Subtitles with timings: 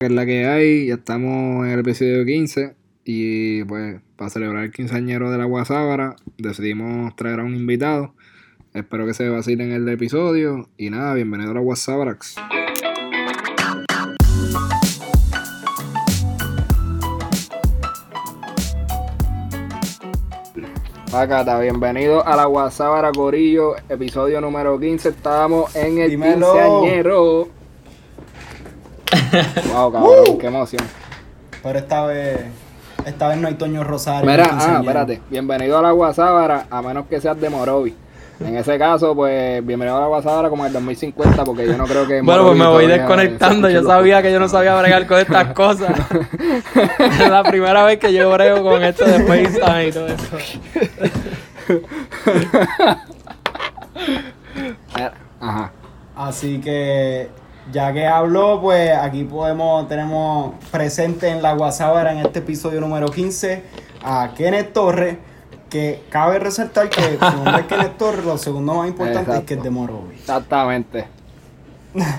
[0.00, 4.64] que es la que hay, ya estamos en el episodio 15 y pues para celebrar
[4.64, 8.14] el quinceañero de la Guasábara decidimos traer a un invitado.
[8.72, 12.36] Espero que se vacilen el episodio y nada, bienvenido a la Guasábarax.
[21.12, 25.10] Pacata, bienvenido a la Guasábara Corillo, episodio número 15.
[25.10, 26.52] Estamos en el Dímelo.
[26.54, 27.59] quinceañero.
[29.72, 30.82] Wow, cabrón, qué emoción.
[31.62, 32.40] Pero esta vez,
[33.04, 34.30] esta vez no hay Toño Rosario.
[34.30, 35.20] Mira, ah, espérate.
[35.30, 37.94] Bienvenido a la Guasábara, a menos que seas de Morovi.
[38.40, 41.84] En ese caso, pues, bienvenido a la Guasábara como en el 2050, porque yo no
[41.84, 42.22] creo que.
[42.22, 43.68] Bueno, pues me voy desconectando.
[43.68, 45.94] Yo sabía que yo no sabía bregar con estas cosas.
[46.98, 50.38] es la primera vez que yo brego con esto de FaceTime y todo eso.
[55.40, 55.72] Ajá.
[56.16, 57.28] Así que,
[57.72, 63.08] ya que habló, pues aquí podemos, tenemos presente en la Guasábara en este episodio número
[63.10, 63.62] 15
[64.02, 65.16] a Kenneth Torres.
[65.68, 69.54] Que cabe resaltar que su nombre es Kenneth Torres, lo segundo más importante es que
[69.54, 70.16] es de Morovi.
[70.16, 71.06] Exactamente.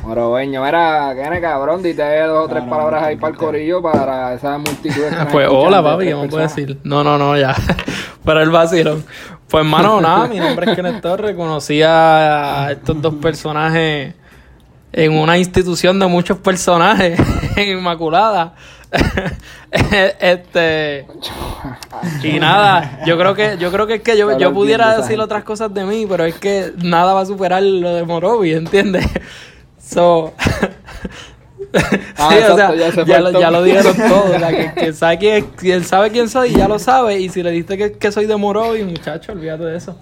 [0.04, 1.84] Moroveño, mira, ¿qué cabrón?
[1.84, 5.48] Dite dos o tres palabras no, ahí para el corillo para esas multitudes que Pues
[5.50, 6.56] hola, papi, tres ¿qué me puedes personas.
[6.56, 6.80] decir?
[6.86, 7.54] No, no, no, ya.
[8.24, 9.04] Para el vacilón.
[9.50, 11.36] Pues, mano, nada, mi nombre es Kenneth Torres.
[11.36, 14.14] Conocí a estos dos personajes
[14.94, 17.20] en una institución de muchos personajes,
[17.56, 18.54] en Inmaculada.
[20.20, 21.08] este.
[22.24, 25.44] Y nada, yo creo que, yo creo que es que yo, yo pudiera decir otras
[25.44, 29.06] cosas de mí, pero es que nada va a superar lo de Morovi, ¿entiendes?
[29.84, 30.34] So.
[32.18, 34.36] Ah, Sí, o sea, ya se ya, fue lo, ya lo dijeron todo.
[34.36, 37.20] O sea, que, que sabe quién, quien sabe quién soy, ya lo sabe.
[37.20, 39.98] Y si le diste que, que soy de Morovi, muchacho, olvídate de eso.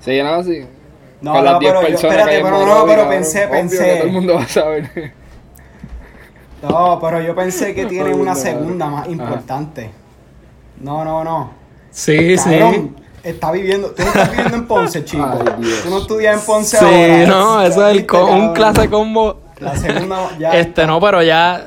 [0.00, 0.66] Sí, no, sí.
[1.22, 3.50] No, Con no, las 10 pero yo, personas espérate, que pero no, pero pensé, obvio
[3.50, 3.94] que pensé.
[3.96, 5.12] todo el mundo va a saber.
[6.62, 9.10] No, pero yo pensé que tiene una segunda más Ajá.
[9.10, 9.90] importante.
[10.78, 11.52] No, no, no.
[11.90, 15.26] Sí, Cabrón, está viviendo, tú no estás viviendo en Ponce, chico.
[15.26, 15.82] Ay, Dios.
[15.84, 16.84] Tú no estudias en Ponce sí.
[16.84, 17.24] ahora.
[17.24, 19.40] Sí, no, eso es el ¿Viste, co- un clase combo.
[19.58, 20.50] La segunda ya.
[20.58, 21.64] Este no, pero ya.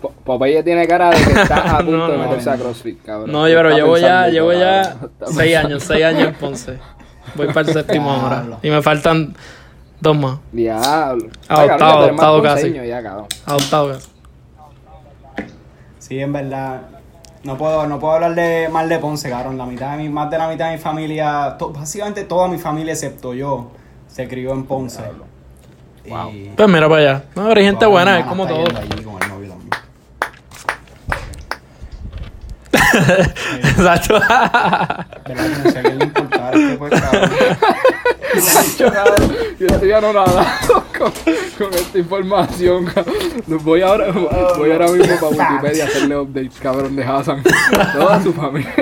[0.00, 2.24] Po- Popeye tiene cara de que está a punto No, de no.
[2.24, 3.32] meterse a CrossFit, cabrón.
[3.32, 6.78] No, yo, pero llevo ya, llevo ya seis años, seis años en Ponce.
[7.34, 8.44] Voy para el séptimo ahora.
[8.62, 9.34] Y me faltan
[10.00, 10.38] dos más.
[10.52, 11.28] Diablo.
[11.48, 12.78] Ay, cabrón, octavo, octavo casi.
[13.46, 13.88] Adoptado.
[13.92, 14.08] casi.
[15.98, 16.82] Sí, en verdad.
[17.44, 19.58] No puedo, no puedo hablar de mal de Ponce, cabrón.
[19.58, 22.58] La mitad de mi, más de la mitad de mi familia, to- básicamente toda mi
[22.58, 23.72] familia excepto yo,
[24.06, 25.02] se crió en Ponce.
[26.04, 26.10] Y
[26.56, 27.24] Pues mira para allá.
[27.34, 28.64] No, pero hay gente buena, es como todo.
[33.62, 34.20] Exacto.
[36.50, 36.78] ¿Verdad que no que
[38.84, 39.36] pues, cabrón.
[39.58, 41.12] Yo estoy anonadado con,
[41.58, 42.86] con esta información.
[43.46, 44.10] Voy ahora,
[44.56, 47.42] voy ahora mismo para Wikipedia a hacerle update, cabrón, de Hassan.
[47.94, 48.72] Toda su familia.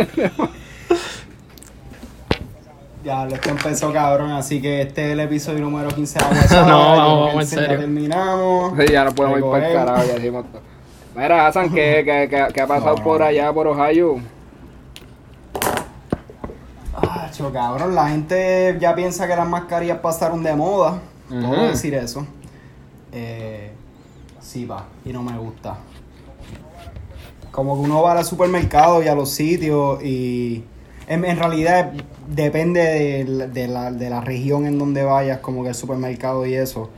[3.02, 6.68] Ya, esto empezó cabrón, así que este es el episodio número 15 de la WhatsApp.
[6.68, 7.78] No, vamos, que vamos, en ese Ya serio.
[7.78, 8.72] terminamos.
[8.78, 10.62] Sí, ya no podemos ir para el carajo, ya decimos todo.
[11.16, 13.26] Mira, Hassan, ¿qué, qué, qué, qué ha pasado No, por no.
[13.26, 14.20] allá, por Ohio?
[17.02, 21.00] Ah, cho, cabrón, la gente ya piensa que las mascarillas pasaron de moda.
[21.28, 21.62] Puedo Ujú.
[21.68, 22.26] decir eso.
[23.12, 23.70] Eh,
[24.40, 25.76] sí, va, y no me gusta.
[27.50, 30.64] Como que uno va al supermercado y a los sitios y
[31.08, 31.92] en, en realidad
[32.28, 36.46] depende de, la- de la, de la región en donde vayas, como que el supermercado
[36.46, 36.90] y eso.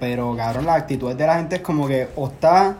[0.00, 2.76] Pero cabrón, la actitud de la gente es como que o está...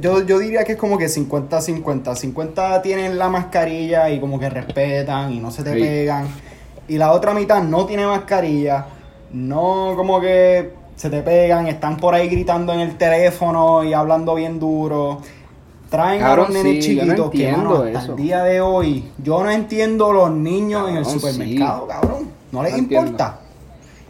[0.00, 2.14] Yo, yo diría que es como que 50-50.
[2.16, 5.80] 50 tienen la mascarilla y como que respetan y no se te Sí.
[5.80, 6.26] pegan.
[6.88, 8.86] Y la otra mitad no tiene mascarilla,
[9.32, 14.34] no como que se te pegan, están por ahí gritando en el teléfono y hablando
[14.34, 15.20] bien duro.
[15.90, 18.12] Traen a los nenes sí, yo no chiquitos que mano, hasta eso.
[18.12, 21.92] el día de hoy yo no entiendo los niños en el supermercado, sí.
[21.92, 22.28] cabrón.
[22.52, 23.06] No les No entiendo.
[23.10, 23.40] importa.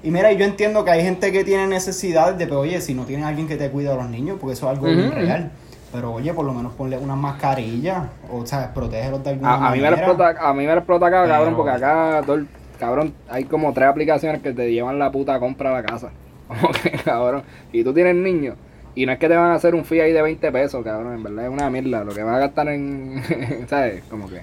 [0.03, 3.05] Y mira, yo entiendo que hay gente que tiene necesidades de, pero oye, si no
[3.05, 5.15] tienen alguien que te cuide a los niños, porque eso es algo bien ujú.
[5.17, 5.51] real.
[5.93, 9.71] Pero oye, por lo menos ponle una mascarilla, o sea, protégelos de alguna A, a
[9.73, 9.91] mí me manera.
[9.91, 12.49] lo explota, a mí me lo explota acá, cabrón, Pero- porque acá, todo el-
[12.79, 16.11] cabrón, hay como tres aplicaciones que te llevan la puta compra a la casa.
[16.49, 17.43] Como que, cabrón,
[17.73, 18.57] y tú tienes niños,
[18.95, 21.15] y no es que te van a hacer un fee ahí de 20 pesos, cabrón,
[21.15, 23.23] en verdad es una mierda, lo que vas a gastar en,
[23.69, 24.03] ¿sabes?
[24.11, 24.43] Como que,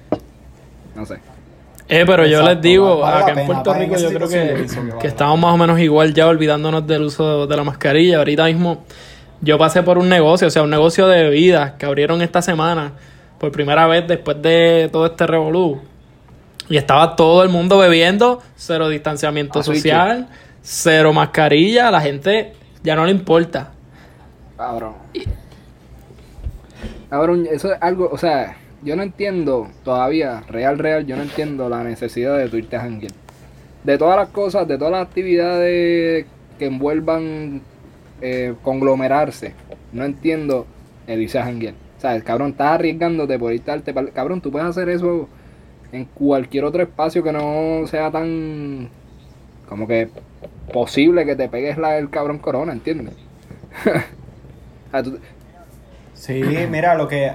[0.96, 1.16] no sé.
[1.88, 4.28] Eh, pero yo les digo, vale acá en pena, Puerto para Rico en yo creo
[4.28, 7.56] que, que vale que la estamos más o menos igual ya olvidándonos del uso de
[7.58, 8.18] la mascarilla.
[8.18, 8.84] Ahorita mismo
[9.46, 12.94] yo pasé por un negocio, o sea, un negocio de bebidas que abrieron esta semana
[13.40, 15.82] por primera vez después de todo este revolú.
[16.68, 20.28] Y estaba todo el mundo bebiendo, cero distanciamiento Ah, social,
[20.64, 22.54] cero mascarilla, a la gente
[22.84, 23.72] ya no le importa.
[24.58, 24.96] Cabrón.
[27.12, 31.70] Cabrón, eso es algo, o sea, yo no entiendo todavía, real, real, yo no entiendo
[31.70, 33.14] la necesidad de tu irte a janguear.
[33.84, 36.26] De todas las cosas, de todas las actividades
[36.58, 37.62] que envuelvan
[38.28, 39.54] eh, conglomerarse,
[39.94, 40.66] no entiendo
[41.06, 41.76] el irse a janguear.
[41.96, 45.30] O sea, el cabrón, estás arriesgándote por irte Cabrón, tú puedes hacer eso
[45.92, 48.90] en cualquier otro espacio que no sea tan
[49.70, 50.10] como que
[50.74, 53.14] posible que te pegues la, el cabrón corona, ¿entiendes?
[56.16, 56.42] Sí,
[56.72, 57.32] mira, lo que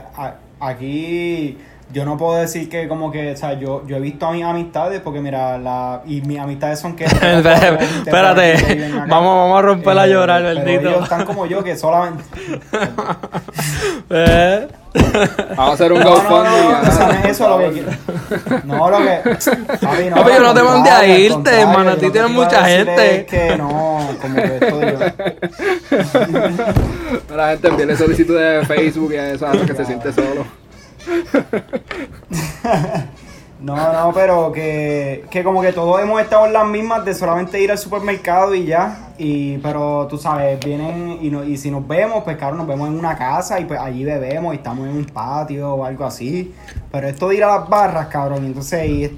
[0.58, 1.56] aquí
[1.92, 4.44] yo no puedo decir que como que, o sea, yo, yo he visto a mis
[4.44, 7.04] amistades porque mira, la, y mis amistades son que...
[8.06, 10.88] Espérate, vamos, vamos a romper a llorar, el bendito.
[10.88, 12.24] Ellos están como yo que solamente...
[14.12, 14.66] Eh.
[15.56, 16.50] vamos a hacer un No, no, GoFundMe.
[16.50, 17.84] no, no es eso lo que.
[18.64, 19.20] No, lo que.
[20.10, 23.20] Papi, no te mandé a irte, hermano, a ti tienes mucha gente.
[23.20, 24.80] Es que no, como que esto
[27.28, 27.36] yo.
[27.36, 30.44] La gente envíe solicitudes de Facebook y a eso hace que se siente solo.
[33.60, 37.60] No, no, pero que, que como que todos hemos estado en las mismas de solamente
[37.60, 39.12] ir al supermercado y ya.
[39.18, 42.88] Y, pero tú sabes, vienen y, no, y si nos vemos, pues claro, nos vemos
[42.88, 46.54] en una casa y pues allí bebemos y estamos en un patio o algo así.
[46.90, 49.10] Pero esto de ir a las barras, cabrón, entonces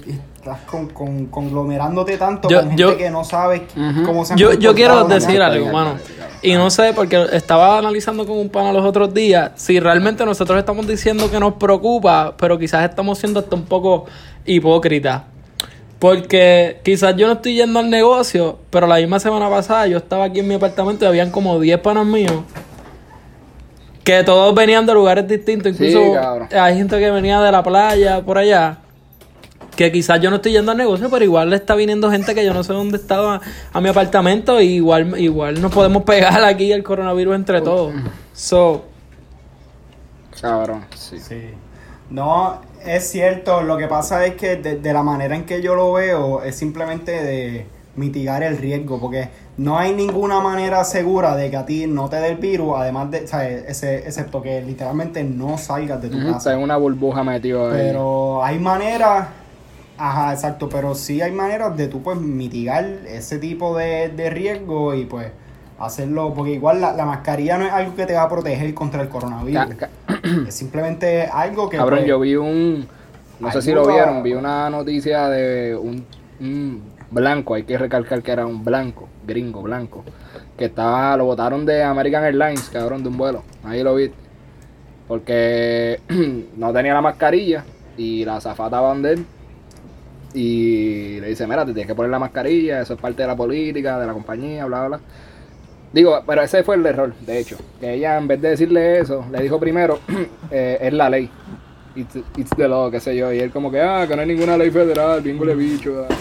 [0.43, 4.03] estás con, con- conglomerándote tanto Yo- con gente yo- que no sabes Ujú.
[4.05, 5.95] cómo se han Yo, yo quiero decir algo, mano.
[6.43, 10.59] Y no sé, porque estaba analizando con un pana los otros días, si realmente nosotros
[10.59, 14.07] estamos diciendo que nos preocupa, pero quizás estamos siendo hasta un poco
[14.45, 15.23] hipócritas.
[16.01, 20.25] Porque quizás yo no estoy yendo al negocio, pero la misma semana pasada yo estaba
[20.25, 22.43] aquí en mi apartamento y habían como 10 panas míos.
[24.03, 26.01] Que todos venían de lugares distintos, incluso
[26.51, 28.79] hay gente que venía de la playa, por allá.
[29.77, 32.45] Que quizás yo no estoy yendo al negocio, pero igual le está viniendo gente que
[32.45, 33.41] yo no sé dónde estaba
[33.73, 34.61] a mi apartamento.
[34.61, 37.93] Y igual, igual nos podemos pegar aquí el coronavirus entre todos.
[38.35, 38.85] So,
[40.41, 41.19] Cabrón, sí.
[41.19, 41.41] Sí.
[42.11, 43.63] No, es cierto.
[43.63, 46.57] Lo que pasa es que de, de la manera en que yo lo veo es
[46.57, 47.67] simplemente de
[47.97, 49.29] mitigar el riesgo, porque
[49.59, 53.11] no hay ninguna manera segura de que a ti no te dé el virus, además
[53.11, 53.65] de, ¿sabes?
[53.69, 56.39] Ese, excepto que literalmente no salgas de tu casa.
[56.39, 57.79] Está en una burbuja metido ahí.
[57.79, 59.29] Pero hay maneras,
[59.97, 64.95] ajá, exacto, pero sí hay maneras de tú pues mitigar ese tipo de, de riesgo
[64.95, 65.31] y pues
[65.79, 69.03] hacerlo, porque igual la, la mascarilla no es algo que te va a proteger contra
[69.03, 69.75] el coronavirus.
[69.77, 69.91] Ca-
[70.47, 71.77] Es simplemente algo que...
[71.77, 72.87] Cabrón, pues, yo vi un.
[73.41, 76.05] No sé si lo vieron, vi una noticia de un,
[76.41, 80.05] un blanco, hay que recalcar que era un blanco, gringo, blanco,
[80.57, 83.43] que estaba, lo botaron de American Airlines, cabrón, de un vuelo.
[83.65, 84.13] Ahí lo vi.
[85.09, 86.01] Porque
[86.57, 87.65] no tenía la mascarilla
[87.97, 89.27] y la zafata va donde él.
[90.35, 93.37] Y le dice, mira, te tienes que poner la mascarilla, eso es parte de la
[93.37, 95.01] política, de la compañía, bla, bla.
[95.93, 97.59] Digo, pero ese fue el error, de hecho.
[97.79, 99.99] Que ella, en vez de decirle eso, le dijo primero,
[100.51, 101.29] eh, es la ley.
[101.95, 103.31] It's, it's the law, qué sé yo.
[103.31, 106.07] Y él como que, ah, que no hay ninguna ley federal, bien le bicho.
[106.09, 106.15] ah.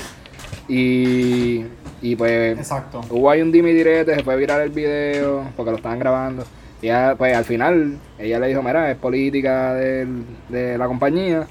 [0.68, 1.64] Y,
[2.02, 3.02] y pues Exacto.
[3.10, 6.44] hubo ahí un dime y direte, se fue viral el video, porque lo estaban grabando.
[6.82, 11.48] Y ya, pues al final, ella le dijo, mira, es política del- de la compañía.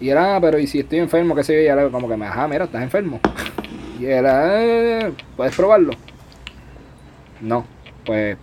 [0.00, 1.34] Y él, ah, pero ¿y si estoy enfermo?
[1.34, 1.60] qué sé yo?
[1.72, 3.20] Y le- como que, me ajá, mira, estás enfermo.
[3.98, 5.92] Y él, "Eh, ¿puedes probarlo?
[7.40, 7.64] No,
[8.04, 8.36] pues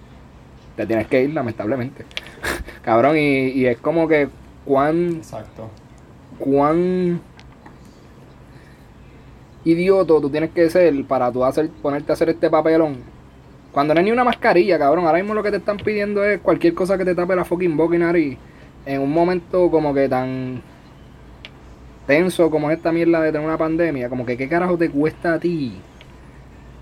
[0.76, 2.06] te tienes que ir, lamentablemente.
[2.84, 4.30] Cabrón, y, y es como que
[4.66, 5.70] cuán Exacto.
[6.40, 7.20] cuán
[9.66, 12.98] idioto tú tienes que ser para tú hacer, ponerte a hacer este papelón.
[13.72, 15.06] Cuando no hay ni una mascarilla, cabrón.
[15.06, 17.76] Ahora mismo lo que te están pidiendo es cualquier cosa que te tape la fucking
[17.76, 18.38] boca y nariz.
[18.86, 20.62] En un momento como que tan
[22.08, 24.10] tenso como es esta mierda de tener una pandemia.
[24.10, 25.80] Como que qué carajo te cuesta a ti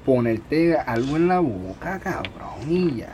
[0.05, 2.69] ponerte algo en la boca, cabrón.
[2.69, 3.09] Y ya.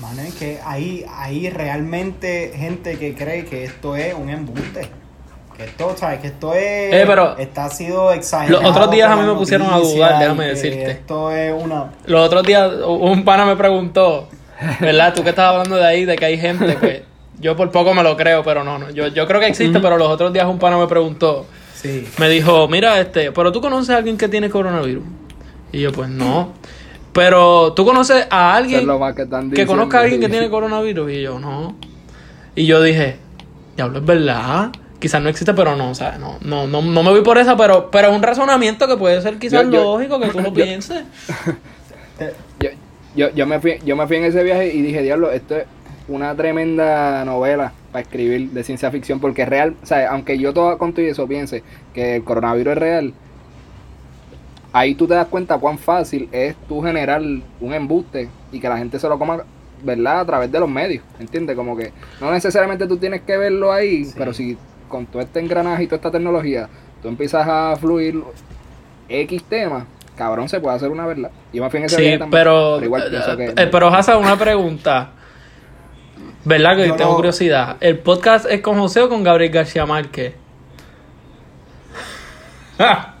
[0.00, 4.88] Mano, es que hay, hay realmente gente que cree que esto es un embuste.
[5.56, 6.20] Que esto, ¿sabes?
[6.20, 6.94] Que esto es.
[6.94, 8.62] Eh, pero Está sido exagerado.
[8.62, 10.90] los otros días a mí me pusieron a dudar, déjame que decirte.
[10.90, 11.90] Esto es una.
[12.06, 14.28] Los otros días un pana me preguntó,
[14.80, 15.12] ¿verdad?
[15.14, 17.02] Tú que estabas hablando de ahí, de que hay gente, pues
[17.42, 18.90] yo por poco me lo creo, pero no, no.
[18.90, 22.06] Yo, yo creo que existe, pero los otros días un pana me preguntó, Sí.
[22.18, 25.02] me dijo, mira, este, pero tú conoces a alguien que tiene coronavirus.
[25.72, 26.52] Y yo, pues no.
[27.12, 28.80] Pero tú conoces a alguien
[29.54, 31.10] que conozca a alguien que tiene coronavirus.
[31.12, 31.76] Y yo, no.
[32.54, 33.16] Y yo dije,
[33.76, 34.70] diablo, es verdad.
[35.00, 37.56] Quizás no existe, pero no, o sea, no, no, no, no me voy por esa,
[37.56, 40.44] pero, pero es un razonamiento que puede ser quizás Yo- yo- lógico que tú lo
[40.48, 41.02] yo- pienses.
[43.14, 45.64] Yo, yo, me fui, yo me fui en ese viaje y dije, diablo, esto es
[46.08, 50.52] una tremenda novela para escribir de ciencia ficción, porque es real, o sea, aunque yo
[50.52, 51.62] todo con todo eso piense
[51.94, 53.14] que el coronavirus es real,
[54.72, 58.78] ahí tú te das cuenta cuán fácil es tú generar un embuste y que la
[58.78, 59.42] gente se lo coma
[59.84, 60.20] ¿verdad?
[60.20, 61.56] A través de los medios, ¿entiendes?
[61.56, 64.14] Como que no necesariamente tú tienes que verlo ahí, Sí.
[64.16, 64.56] pero si
[64.88, 66.68] con todo este engranaje y toda esta tecnología,
[67.02, 68.22] tú empiezas a fluir
[69.08, 71.32] X tema, cabrón, se puede hacer una verdad.
[71.52, 72.80] Yo me fui en ese Sí, también, pero.
[72.80, 73.44] igual que...
[73.60, 75.10] eh, pero Hassan, una pregunta.
[76.44, 77.76] ¿Verdad que Yo tengo no- curiosidad?
[77.80, 80.34] ¿El podcast es con José o con Gabriel García Márquez?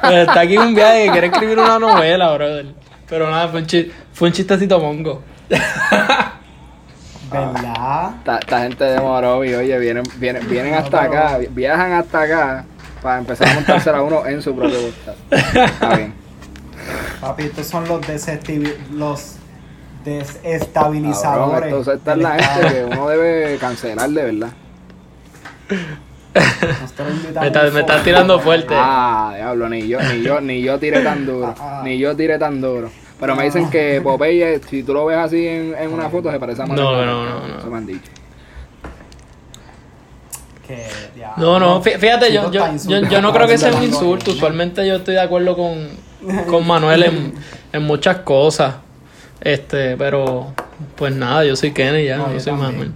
[0.00, 2.66] Pues está aquí un viaje que quiere escribir una novela, brother.
[3.08, 5.22] Pero nada, fue un, chi- fue un chistecito mongo.
[7.30, 8.10] ¿Verdad?
[8.18, 12.22] Esta, esta gente de Morovi, oye, vienen, vienen, vienen No, hasta pero- acá, viajan hasta
[12.22, 12.64] acá
[13.02, 15.18] para empezar a montarse a uno en su propio podcast.
[15.30, 16.14] Está bien.
[17.20, 18.74] Papi, estos son los, desestivi-
[20.16, 21.64] los Cabrón, desestabilizadores.
[21.64, 24.48] entonces esta es la gente que uno debe cancelar de verdad.
[27.40, 28.74] Me estás- tirando fuerte.
[28.76, 31.54] Ah, diablo, ni yo, ni yo, ni yo tiré tan duro.
[31.58, 31.82] Ah, ah.
[31.84, 32.90] Ni yo tiré tan duro.
[33.18, 36.38] Pero me dicen que Popeye, si tú lo ves así en, en una foto, se
[36.38, 37.58] parece a Manuel No, no, no, no.
[37.58, 38.10] Eso me han dicho.
[40.66, 40.86] Que,
[41.18, 44.30] ya, No, no, fí- fíjate, yo, yo, yo, yo no creo que sea un insulto.
[44.30, 45.88] Usualmente yo estoy de acuerdo con,
[46.48, 47.34] con Manuel en,
[47.72, 48.74] en muchas cosas.
[49.40, 50.52] Este, pero
[50.96, 52.52] pues nada, yo soy Kenny ya, No, yo yo soy.
[52.54, 52.92] Manuel.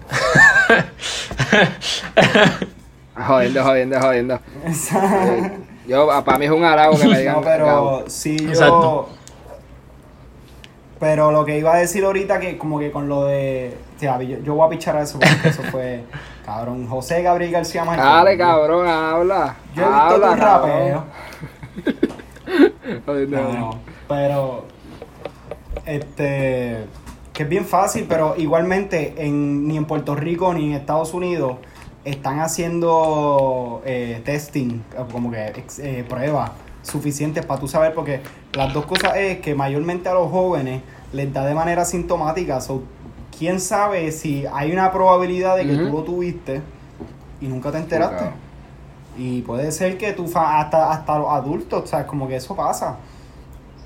[3.15, 4.35] Ah, Jodiendo, jodiendo, jodiendo.
[4.35, 5.53] Eh,
[5.87, 7.35] Yo, para mí es un halago que me digan.
[7.37, 8.05] No, pero Gabo.
[8.07, 8.49] sí, yo.
[8.51, 9.09] Exacto.
[11.01, 13.77] Pero lo que iba a decir ahorita, que como que con lo de.
[13.97, 16.05] o sea, yo, yo voy a pichar a eso porque eso fue.
[16.47, 18.05] Cabrón, José Gabriel García Márquez.
[18.05, 19.57] Dale, cabrón, habla.
[19.75, 21.05] Yo he visto habla, tu rapeo.
[23.29, 24.65] No, no, pero.
[25.87, 26.87] Este.
[27.33, 31.57] Que es bien fácil, pero igualmente en, ni en Puerto Rico ni en Estados Unidos
[32.05, 36.51] están haciendo eh, testing, como que eh, pruebas
[36.83, 38.21] suficientes para tú saber, porque
[38.53, 42.61] las dos cosas es que mayormente a los jóvenes les da de manera sintomática.
[42.61, 42.83] So,
[43.39, 45.87] ¿Quién sabe si hay una probabilidad de que Ujú.
[45.87, 46.61] tú lo tuviste
[47.41, 48.19] y nunca te enteraste?
[48.19, 48.33] Claro.
[49.17, 52.97] Y puede ser que tú, hasta, hasta los adultos, o sea, como que eso pasa.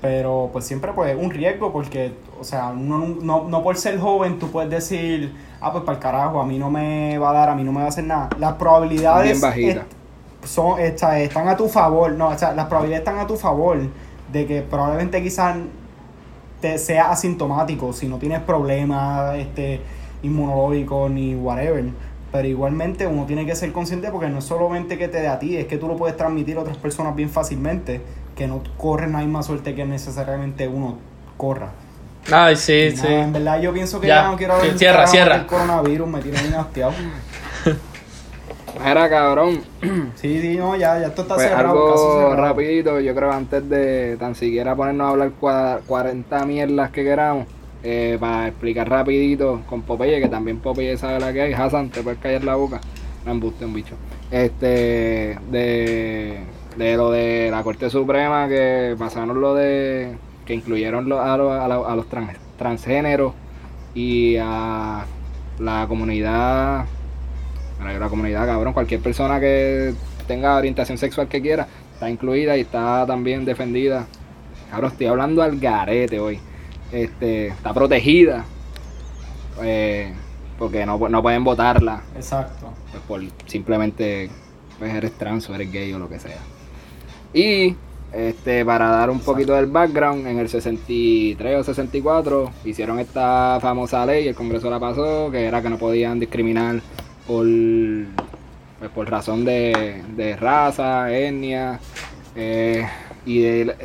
[0.01, 4.37] Pero pues siempre pues un riesgo porque, o sea, uno no, no, por ser joven
[4.37, 7.49] tú puedes decir, ah, pues para el carajo, a mí no me va a dar,
[7.49, 8.29] a mí no me va a hacer nada.
[8.37, 9.39] Las probabilidades
[10.43, 13.77] son, está- están a tu favor, no, o sea, las probabilidades están a tu favor
[14.31, 15.57] de que probablemente quizás
[16.61, 19.81] te sea asintomático si no tienes problemas este,
[20.23, 21.85] inmunológicos ni whatever.
[22.31, 25.39] Pero igualmente uno tiene que ser consciente porque no es solamente que te dé a
[25.39, 28.01] ti, es que tú lo puedes transmitir a otras personas bien fácilmente
[28.37, 30.97] que no corren la misma suerte que necesariamente uno
[31.35, 31.71] corra.
[32.31, 33.07] Ay, sí, sí.
[33.07, 35.37] en verdad yo pienso que Ya, ya, no quiero hablar cierra, cierra.
[35.39, 36.91] del coronavirus, me tiene bien hastiado.
[38.85, 39.61] Mira, cabrón.
[40.15, 41.69] Sí, sí, no, ya, ya esto está Pues cerrado.
[41.71, 42.35] algo cerrado.
[42.35, 47.47] rapidito, yo creo antes de tan siquiera ponernos a hablar cua- 40 mierdas que queramos,
[47.83, 52.03] eh, para explicar rapidito con Popeye, que también Popeye sabe la que hay, Hassan, te
[52.03, 52.79] puedes callar la boca,
[53.25, 53.95] no embuste un bicho.
[54.29, 56.39] Este, de,
[56.77, 60.15] de lo de la Corte Suprema, que pasaron lo de,
[60.45, 63.33] que incluyeron lo- a, lo- a la- a los trans- transgéneros
[63.95, 65.05] y a
[65.59, 66.85] la comunidad
[67.79, 69.93] que la comunidad, cabrón, cualquier persona que
[70.27, 74.05] tenga orientación sexual que quiera, está incluida y está también defendida.
[74.69, 76.39] Cabrón, estoy hablando al garete hoy.
[76.91, 78.43] Este, está protegida.
[79.63, 80.13] eh,
[80.59, 82.73] porque no, no pueden votarla Exacto.
[82.91, 84.29] pues, por simplemente
[84.79, 86.37] pues eres trans o eres gay o lo que sea.
[87.33, 87.75] Y
[88.13, 94.05] este para dar un poquito del background, en el 63 o 64 hicieron esta famosa
[94.05, 96.81] ley, el Congreso la pasó, que era que no podían discriminar
[97.27, 97.45] por
[98.79, 101.79] pues, por razón de, de raza, etnia
[102.35, 102.85] eh,
[103.25, 103.75] y de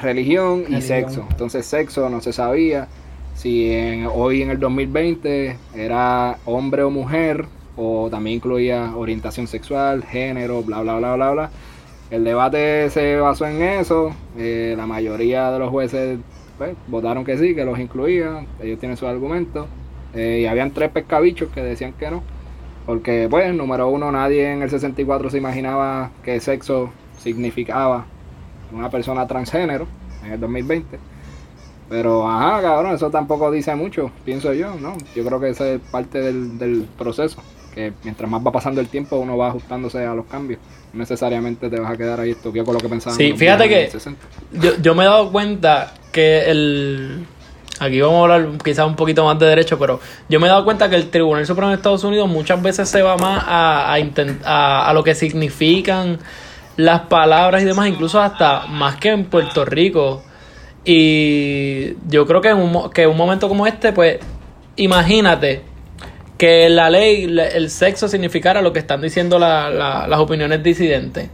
[0.00, 0.82] religión y Religión.
[0.82, 1.26] sexo.
[1.30, 2.88] Entonces sexo no se sabía
[3.34, 7.46] si en- hoy en el 2020 era hombre o mujer
[7.76, 11.50] o también incluía orientación sexual, género, bla, bla, bla, bla, bla.
[12.12, 14.14] El debate se basó en eso.
[14.36, 16.20] eh, la mayoría de los jueces
[16.58, 18.46] pues, votaron que sí, que los incluía.
[18.60, 19.68] Ellos tienen sus argumentos.
[20.14, 22.24] eh, y habían tres pescabichos que decían que no.
[22.86, 28.12] Porque, pues, número uno, nadie en el 64 se imaginaba que sexo significaba
[28.72, 29.88] una persona transgénero
[30.22, 31.00] en el 2020.
[31.88, 35.08] Pero, ajá, cabrón, eso tampoco dice mucho, pienso yo, ¿no?
[35.14, 37.44] Yo creo que esa es parte del, del proceso.
[37.74, 40.60] Que mientras más va pasando el tiempo, uno va ajustándose a los cambios.
[40.92, 43.16] No necesariamente te vas a quedar ahí estupiado con lo que pensaban.
[43.16, 44.26] Sí, fíjate en que- el 60.
[44.52, 47.26] Yo, yo me he dado cuenta que el.
[47.80, 49.98] Aquí vamos a hablar quizás un poquito más de derecho, pero
[50.28, 53.02] yo me he dado cuenta que el Tribunal Supremo de Estados Unidos muchas veces se
[53.02, 56.18] va más a, a, intent- a, a lo que significan
[56.76, 60.22] las palabras y demás, incluso hasta más que en Puerto Rico.
[60.84, 64.18] Y yo creo que en un, que un momento como este, pues,
[64.76, 65.62] imagínate
[66.42, 70.60] que la ley, le- el sexo significara lo que están diciendo la- la- las opiniones
[70.60, 71.28] disidentes.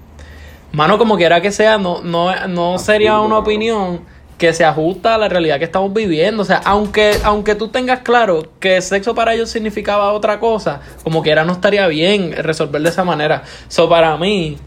[0.72, 4.02] Mano, como quiera que sea, no, no, no sería una opinión
[4.36, 6.42] que se ajusta a la realidad que estamos viviendo.
[6.42, 10.82] O sea, aunque, aunque tú tengas claro que el sexo para ellos significaba otra cosa,
[11.02, 13.44] como quiera no estaría bien resolver de esa manera.
[13.68, 14.58] So, para mí,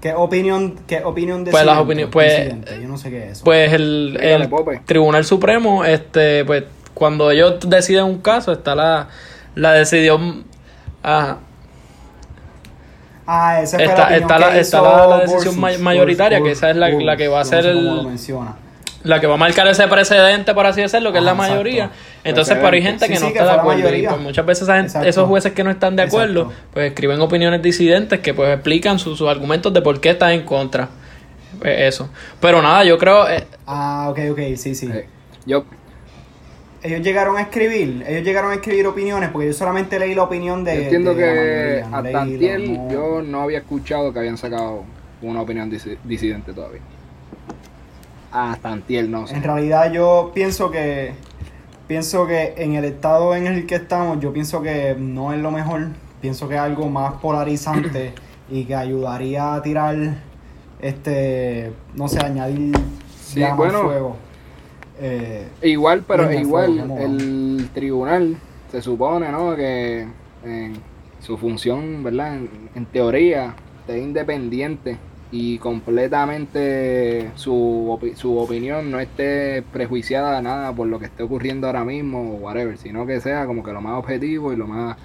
[0.00, 3.44] ¿Qué opinión, qué opinión de Pues las opiniones- pues- Yo no sé qué es eso.
[3.44, 4.18] pues el.
[4.86, 6.64] Tribunal Supremo, este, pues
[6.94, 9.08] cuando ellos deciden un caso, está la,
[9.54, 10.44] la decisión...
[11.02, 11.38] Ajá.
[13.26, 16.76] ah, esa fue está- la está la- está la- la decisión mayoritaria, que esa es
[16.76, 18.56] la- la que va a ser no sé el- lo menciona.
[19.04, 21.52] la que va a marcar ese precedente, por así decirlo, que es la exacto.
[21.52, 21.90] mayoría.
[22.24, 23.94] Entonces, pero hay gente Sí, que no sí, que está de acuerdo.
[23.94, 25.08] Y pues muchas veces esa gente- Exacto.
[25.08, 26.62] esos jueces que no están de acuerdo, Exacto.
[26.74, 30.42] pues escriben opiniones disidentes que pues explican sus sus argumentos de por qué están en
[30.44, 30.88] contra.
[31.60, 32.08] Pues, eso.
[32.40, 33.28] Pero nada, yo creo...
[33.28, 34.88] eh, Ah, ok, ok, sí, sí.
[34.92, 35.06] Eh,
[35.46, 35.64] Yo,
[36.82, 40.62] Ellos llegaron a escribir, ellos llegaron a escribir opiniones, porque yo solamente leí la opinión
[40.62, 40.76] de.
[40.76, 44.84] yo entiendo de que hasta la- no- yo no había escuchado que habían sacado
[45.22, 46.80] una opinión disi- disidente todavía.
[48.30, 49.34] Hasta antier, no sé.
[49.34, 51.12] En realidad yo pienso que
[51.88, 55.50] pienso que en el estado en el que estamos, yo pienso que no es lo
[55.50, 55.88] mejor.
[56.20, 58.12] Pienso que es algo más polarizante
[58.50, 59.96] y que ayudaría a tirar
[60.80, 62.76] este no sé, añadir
[63.20, 63.82] Sí, llama bueno.
[63.82, 64.16] fuego.
[65.00, 68.36] Eh, Igual, pero Venga, igual, el tribunal
[68.70, 69.54] se supone, ¿no?
[69.54, 70.06] Que
[70.44, 70.74] en
[71.20, 72.36] su función, ¿verdad?
[72.36, 73.54] En, en teoría,
[73.86, 74.98] es independiente
[75.30, 77.52] y completamente su,
[78.00, 82.32] opi- su opinión no esté prejuiciada a nada por lo que esté ocurriendo ahora mismo
[82.32, 84.96] o whatever, sino que sea como que lo más objetivo y lo más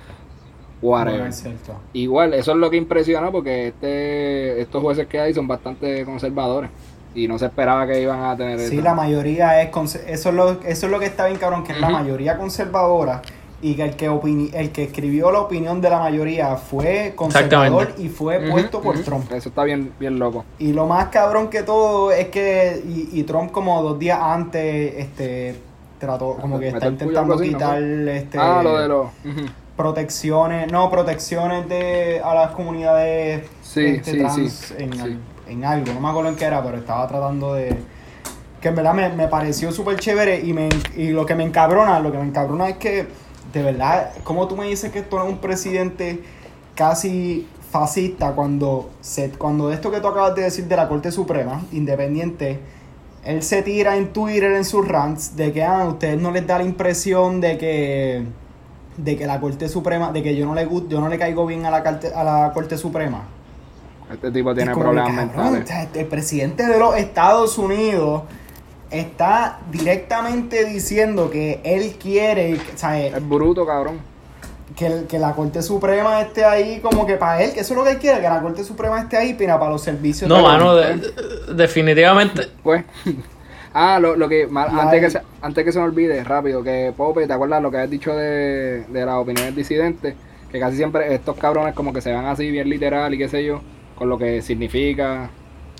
[0.82, 1.20] whatever.
[1.20, 1.76] bueno, es cierto.
[1.94, 6.70] Igual, eso es lo que impresiona porque este estos jueces que hay son bastante conservadores
[7.16, 9.70] y no se esperaba que iban a tener Sí, la mayoría es
[10.08, 13.22] eso es lo eso es lo que está bien cabrón, que es la mayoría conservadora
[13.64, 17.94] y que el que opini- el que escribió la opinión de la mayoría fue conservador
[17.98, 19.00] y fue puesto por.
[19.00, 19.32] Trump.
[19.32, 20.44] Eso está bien, bien loco.
[20.60, 24.94] Y lo más cabrón que todo es que y, y Trump como dos días antes
[24.98, 25.56] este
[26.00, 29.08] trató como que está intentando así, ¿no quitar este Ah, lo de los.
[29.78, 35.00] protecciones, no, protecciones de a las comunidades Sí, este, sí, trans sí, En, sí.
[35.02, 37.76] al- en algo, no me acuerdo en qué era, pero estaba tratando de
[38.62, 42.00] que en verdad me, me pareció súper chévere y, me, y lo que me encabrona,
[42.00, 43.08] lo que me encabrona es que
[43.54, 46.24] de verdad, como tú me dices que esto es un presidente
[46.76, 51.62] casi fascista cuando se, cuando esto que tú acabas de decir de la Corte Suprema,
[51.72, 52.60] independiente,
[53.24, 56.46] él se tira en Twitter en sus rants de que ah, a ustedes no les
[56.46, 58.26] da la impresión de que
[58.98, 61.66] de que la Corte Suprema, de que yo no le yo no le caigo bien
[61.66, 63.24] a la Corte, a la Corte Suprema.
[64.12, 65.70] Este tipo tiene problemas mentales.
[65.94, 68.24] el presidente de los Estados Unidos
[68.94, 74.00] está directamente diciendo que él quiere, o sea, Es bruto, cabrón.
[74.76, 77.84] que, que la Corte Suprema esté ahí como que para él, que eso es lo
[77.84, 80.30] que él quiere, que la Corte Suprema esté ahí para los servicios.
[80.30, 82.48] no, de mano, de- de- definitivamente...
[82.64, 82.84] Pues.
[83.76, 84.46] Ah, lo, lo que.
[84.46, 87.72] mal- antes, que se, antes que se me olvide, rápido, que Pope, ¿te acuerdas lo
[87.72, 90.14] que has dicho de, de las opiniones disidentes?
[90.52, 93.44] Que casi siempre estos cabrones, como que se van así, bien literal y qué sé
[93.44, 93.62] yo,
[93.96, 95.32] con lo que significa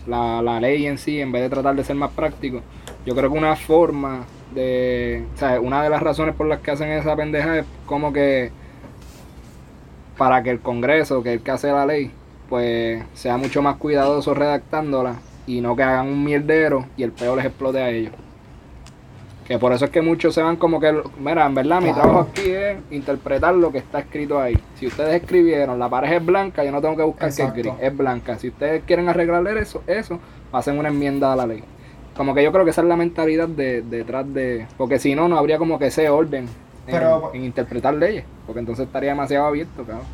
[0.08, 2.62] la, la ley en sí, en vez de tratar de ser más práctico.
[3.06, 5.26] Yo creo que una forma de.
[5.36, 8.52] O sea, una de las razones por las que hacen esa pendeja es como que.
[10.18, 12.12] Para que el Congreso, que es el que hace la ley,
[12.50, 15.16] pues sea mucho más cuidadoso redactándola
[15.48, 18.14] y no que hagan un mierdero y el peo les explote a ellos.
[19.48, 22.02] Que por eso es que muchos se van como que, mira, en verdad mi Claro.
[22.02, 24.58] trabajo aquí es interpretar lo que está escrito ahí.
[24.76, 27.74] Si ustedes escribieron, la pared es blanca, yo no tengo que buscar que es gris,
[27.82, 28.38] es blanca.
[28.40, 30.20] Si ustedes quieren arreglar eso, eso,
[30.54, 31.64] hacen una enmienda a la ley.
[32.16, 34.68] Como que yo creo que esa es la mentalidad de, detrás de...
[34.78, 38.24] Porque si no, no habría como que ese orden en, Pero- en interpretar leyes.
[38.46, 40.06] Porque entonces estaría demasiado abierto, cabrón.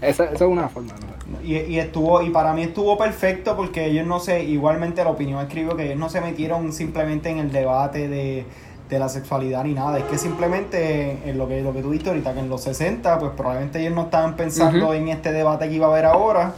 [0.00, 1.42] Esa, esa es una forma, ¿no?
[1.44, 5.40] Y, y estuvo, y para mí estuvo perfecto porque ellos no se, igualmente la opinión
[5.40, 8.46] escribió que ellos no se metieron simplemente en el debate de,
[8.88, 12.08] de la sexualidad ni nada, es que simplemente en lo que, lo que tú viste
[12.10, 15.74] ahorita, que en los 60, pues probablemente ellos no estaban pensando en este debate que
[15.74, 16.54] iba a haber ahora,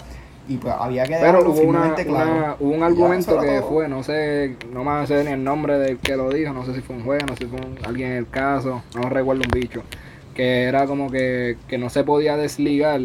[0.51, 2.33] y pues había que Pero hubo, una, claro.
[2.35, 3.69] una- hubo un argumento que todo.
[3.69, 6.75] fue, no sé, no me sé ni el nombre del que lo dijo, no sé
[6.75, 9.43] si fue un juez, no sé si fue un- alguien en el caso, no recuerdo
[9.45, 9.83] un bicho,
[10.35, 13.01] que era como que, que no se podía desligar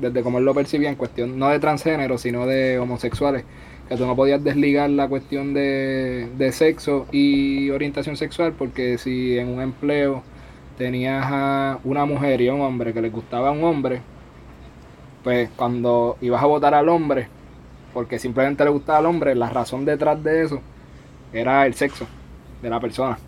[0.00, 3.44] desde como él lo percibía en cuestión, no de transgénero, sino de homosexuales,
[3.88, 9.38] que tú no podías desligar la cuestión de, de sexo y orientación sexual, porque si
[9.38, 10.22] en un empleo
[10.78, 14.00] tenías a una mujer y a un hombre que les gustaba a un hombre,
[15.24, 17.26] pues cuando ibas a votar al hombre,
[17.92, 20.60] porque simplemente le gustaba al hombre, la razón detrás de eso
[21.32, 22.06] era el sexo
[22.62, 23.18] de la persona,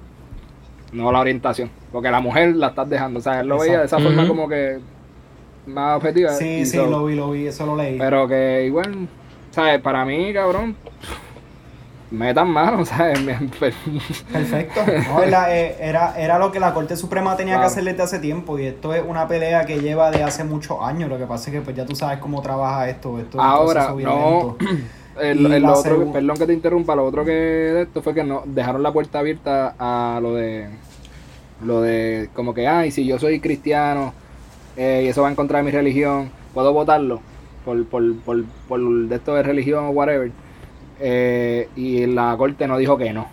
[0.93, 1.71] no la orientación.
[1.91, 4.49] Porque la mujer la estás dejando, o sea, él lo veía de esa forma como
[4.49, 4.79] que
[5.67, 6.31] más objetiva.
[6.33, 7.99] Sí, sí, so- lo vi, lo vi, eso lo leí.
[7.99, 9.09] Pero que igual,
[9.51, 9.81] ¿sabes?
[9.81, 10.77] Para mí, cabrón,
[12.11, 13.19] metan mano, ¿sabes?
[14.33, 14.81] Perfecto.
[15.09, 17.69] No, la- eh, era, era lo que la Corte Suprema tenía Claro.
[17.69, 20.79] que hacer desde hace tiempo y esto es una pelea que lleva de hace muchos
[20.83, 21.09] años.
[21.09, 23.19] Lo que pasa es que pues ya tú sabes cómo trabaja esto.
[23.19, 24.57] esto Ahora, no.
[25.21, 28.43] El, el otro, perdón que te interrumpa, lo otro que de esto fue que no
[28.45, 30.69] dejaron la puerta abierta a lo de
[31.65, 34.13] lo de como que ay si yo soy cristiano
[34.77, 37.23] eh, y eso va en contra de mi religión puedo votarlo
[37.65, 40.31] por por, por, por de esto de religión o whatever
[40.99, 43.27] Eh, y la corte no dijo que no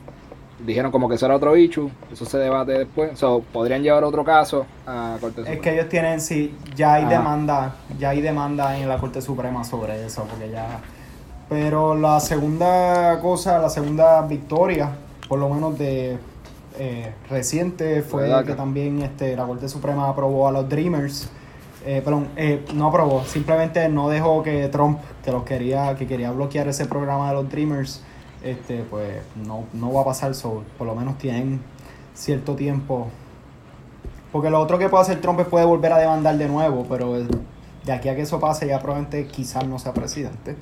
[0.60, 4.24] dijeron como que eso era otro bicho eso se debate después so, podrían llevar otro
[4.26, 5.62] caso a corte Es Suprema.
[5.62, 10.06] que ellos tienen, sí, ya hay demanda, ya hay demanda en la Corte Suprema sobre
[10.06, 10.80] eso, porque ya...
[11.50, 14.90] Pero la segunda cosa, la segunda victoria,
[15.28, 16.18] por lo menos de
[16.80, 18.56] eh, reciente, fue ¿Verdad que que?
[18.56, 21.30] también este, la Corte Suprema aprobó a los Dreamers.
[21.86, 26.32] Eh, perdón, eh, no aprobó, simplemente no dejó que Trump, que los quería, que quería
[26.32, 28.02] bloquear ese programa de los Dreamers,
[28.42, 31.62] este, pues no, no va a pasar, so, por lo menos tienen
[32.14, 33.10] cierto tiempo.
[34.32, 37.16] Porque lo otro que puede hacer Trump es puede volver a demandar de nuevo, pero
[37.86, 40.56] de aquí a que eso pase ya probablemente quizás no sea presidente.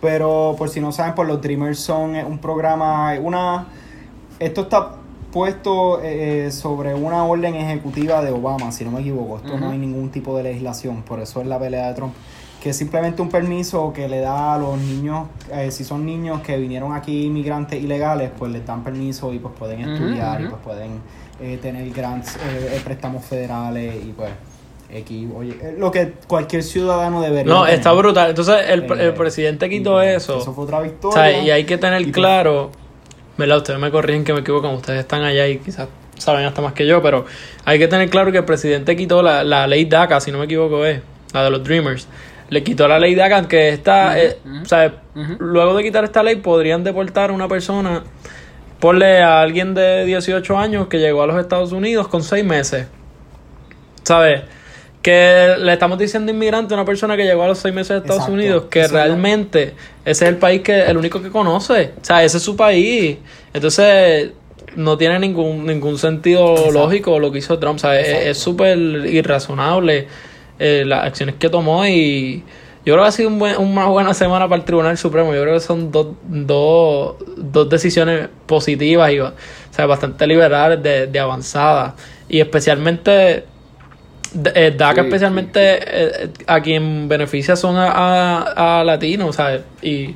[0.00, 3.66] Pero por si no saben, pues los Dreamers son eh, un programa, una...
[4.38, 4.97] Esto está
[5.32, 9.36] puesto eh, sobre una orden ejecutiva de Obama, si no me equivoco.
[9.38, 12.14] Esto no hay ningún tipo de legislación, por eso es la pelea de Trump.
[12.62, 16.40] Que es simplemente un permiso que le da a los niños, eh, si son niños
[16.42, 20.60] que vinieron aquí inmigrantes ilegales, pues les dan permiso y pues pueden estudiar y pues
[20.64, 21.00] pueden
[21.40, 24.30] eh, tener grants, eh, eh, préstamos federales y pues
[24.90, 27.76] X, oye, eh, lo que cualquier ciudadano debería No, tener.
[27.78, 28.30] está brutal.
[28.30, 30.38] Entonces el, Eh, el presidente quitó pues, eso.
[30.38, 31.14] Eso fue otra O victoria.
[31.30, 32.70] sea, y hay que tener pues- claro,
[33.38, 33.58] ¿verdad?
[33.58, 36.86] Ustedes me corrigen que me equivoco, ustedes están allá y quizás saben hasta más que
[36.86, 37.24] yo, pero
[37.64, 40.44] hay que tener claro que el presidente quitó la, la ley DACA, si no me
[40.46, 41.00] equivoco es,
[41.32, 42.08] la de los Dreamers.
[42.50, 44.62] Le quitó la ley DACA, que eh, ujú.
[44.62, 45.36] o sea, Ujú.
[45.38, 48.02] luego de quitar esta ley podrían deportar a una persona,
[48.80, 52.86] ponle a alguien de 18 años que llegó a los Estados Unidos con 6 meses.
[54.02, 54.42] ¿Sabes?
[55.08, 57.96] Que le estamos diciendo inmigrante a una persona que llegó a los seis meses de
[57.96, 58.34] Estados Exacto.
[58.34, 61.92] Unidos, que realmente ese es el país que el único que conoce.
[62.00, 63.16] O sea, ese es su país.
[63.54, 64.30] Entonces,
[64.76, 66.72] no tiene ningún, ningún sentido Exacto.
[66.72, 67.76] lógico lo que hizo Trump.
[67.76, 70.06] O sea, es- súper irrazonable
[70.58, 72.42] eh, las acciones que tomó y
[72.84, 75.34] yo creo que ha sido un buen- una buena semana para el Tribunal Supremo.
[75.34, 79.32] Yo creo que son dos, dos, dos decisiones positivas y o
[79.70, 81.94] sea, bastante liberales de, de avanzada.
[82.28, 83.44] Y especialmente
[84.54, 89.62] eh, DACA Sí, especialmente eh, a quien beneficia son a, a, a latinos, ¿sabes?
[89.82, 90.14] Y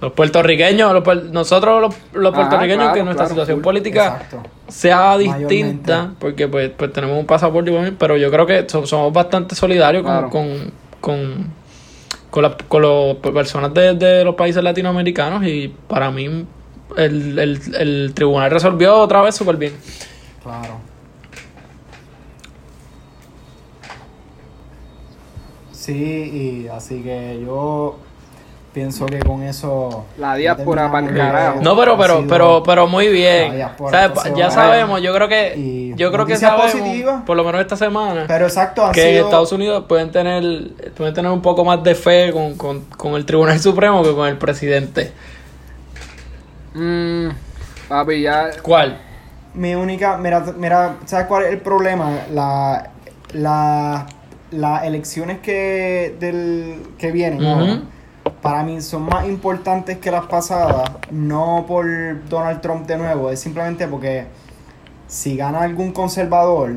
[0.00, 3.64] los puertorriqueños, los nosotros los, los Ajá, puertorriqueños, claro, que nuestra claro, situación full.
[3.64, 4.42] política Exacto.
[4.68, 5.46] sea Mayormente.
[5.54, 9.54] distinta, porque pues, pues tenemos un pasaporte, igual, pero yo creo que so- somos bastante
[9.54, 10.30] solidarios con, Claro.
[10.30, 11.46] con, con,
[12.30, 16.44] con, la- con las personas de, de los países latinoamericanos y para mí
[16.96, 19.72] el, el, el tribunal resolvió otra vez súper bien.
[20.42, 20.80] Claro.
[25.84, 27.96] Sí, y así que yo
[28.72, 30.06] pienso que con eso.
[30.16, 31.58] La diáspora carajo.
[31.58, 33.52] que No, pero, pero, pero, pero muy bien.
[33.90, 34.16] ¿Sabes?
[34.16, 37.22] esta Ya sabemos, yo creo que, yo creo que sabemos, positivas.
[37.26, 41.12] por lo menos esta semana, Pero exacto, que en sido- Estados Unidos pueden tener, pueden
[41.12, 44.38] tener un poco más de fe con, con, con el Tribunal Supremo que con el
[44.38, 45.12] presidente.
[46.74, 47.28] Mm,
[47.88, 48.50] papi, ya.
[48.62, 48.98] ¿Cuál?
[49.52, 52.10] Mi única, mira, mira, ¿sabes cuál es el problema?
[52.32, 52.90] La,
[53.34, 54.06] la,
[54.56, 57.84] las elecciones que, del, que vienen
[58.40, 61.84] para mí son más importantes que las pasadas, no por
[62.28, 64.26] Donald Trump de nuevo, es simplemente porque
[65.06, 66.72] si gana algún conservador,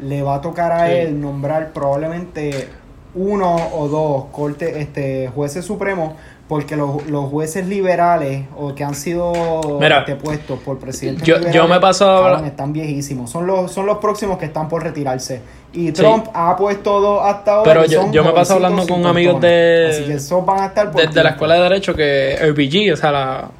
[0.00, 0.92] le va a tocar a Sí.
[0.94, 2.68] él nombrar probablemente
[3.14, 6.14] uno o dos cortes, este, jueces supremos,
[6.48, 11.38] porque los, los jueces liberales o que han sido Mira, este, puestos por presidentes yo-
[11.50, 13.30] yo me paso están viejísimos.
[13.30, 15.42] Son los, son los próximos que están por retirarse.
[15.74, 17.64] Y Trump ha puesto dos hasta ahora.
[17.70, 20.90] Pero yo- yo me paso hablando con amigos de- Así que esos van a estar
[20.90, 21.30] por Desde la.
[21.30, 23.50] Escuela de Derecho que RBG, o sea, la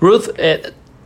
[0.00, 0.62] Ruth eh,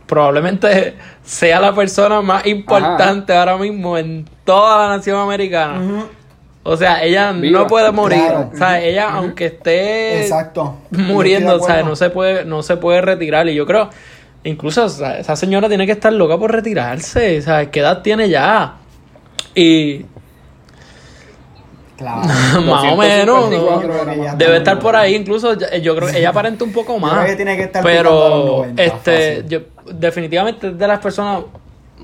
[0.07, 5.79] probablemente sea la persona más importante ahora mismo en toda la nación americana.
[5.81, 6.05] Ujú,
[6.63, 7.59] O sea, ella Viva.
[7.61, 8.19] no puede morir.
[8.19, 8.51] Claro.
[8.53, 10.77] O sea, ella, aunque esté Exacto.
[10.91, 13.47] muriendo, o sea, no se puede, no se puede retirar.
[13.47, 13.89] Y yo creo,
[14.43, 17.39] incluso o sea, esa señora tiene que estar loca por retirarse.
[17.39, 18.75] O sea, ¿qué edad tiene ya?
[19.55, 20.05] Y
[21.97, 22.21] Claro.
[22.65, 23.57] Más o menos, ¿no?
[23.57, 24.37] 254 era más.
[24.37, 27.13] Debe estar por ahí, incluso ya- yo creo que ella aparenta un poco Yo más.
[27.13, 29.59] creo que tiene que estar pero 90, este, yo
[29.91, 31.43] definitivamente es de las personas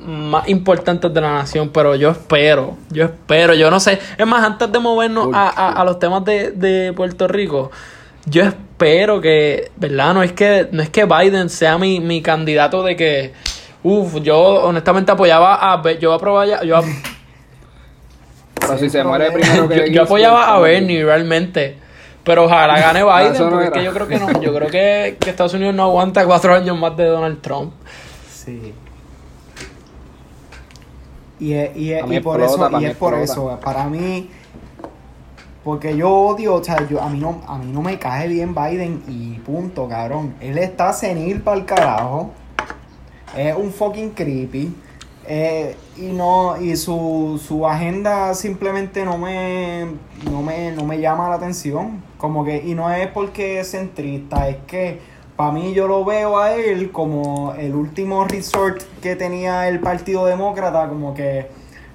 [0.06, 4.44] más importantes de la nación, pero yo espero, yo espero, yo no sé, es más,
[4.44, 7.72] antes de movernos a, a- a los temas de, de Puerto Rico,
[8.26, 10.14] yo espero que, ¿verdad?
[10.14, 13.34] No es que, no es que Biden sea mi, mi candidato de que,
[13.84, 16.80] uff, yo honestamente apoyaba a, yo apoyaba, yo,
[18.60, 19.10] Pero si se problema.
[19.28, 21.78] muere primero que yo, yo apoyaba a Bernie realmente.
[22.24, 24.68] Pero ojalá gane Biden, eso no porque es que yo creo que no, yo creo
[24.70, 27.74] que, que Estados Unidos no aguanta cuatro años más de Donald Trump.
[28.34, 28.74] Sí.
[31.40, 33.54] Y, es- y, es- y por explota, eso, y es por explota.
[33.54, 34.30] eso, para mí,
[35.64, 38.54] porque yo odio, o sea, yo, a, mí no, a mí no me cae bien
[38.54, 40.36] Biden y punto, cabrón.
[40.40, 42.32] Él está senil para el carajo.
[43.36, 44.74] Es un fucking creepy.
[45.28, 49.88] eh, y no, y su, su agenda simplemente no me,
[50.30, 52.04] no me, no me llama la atención.
[52.20, 55.00] Como que, y no es porque es centrista, es que
[55.36, 60.26] para mí yo lo veo a él como el último resort que tenía el Partido
[60.26, 61.48] Demócrata, como que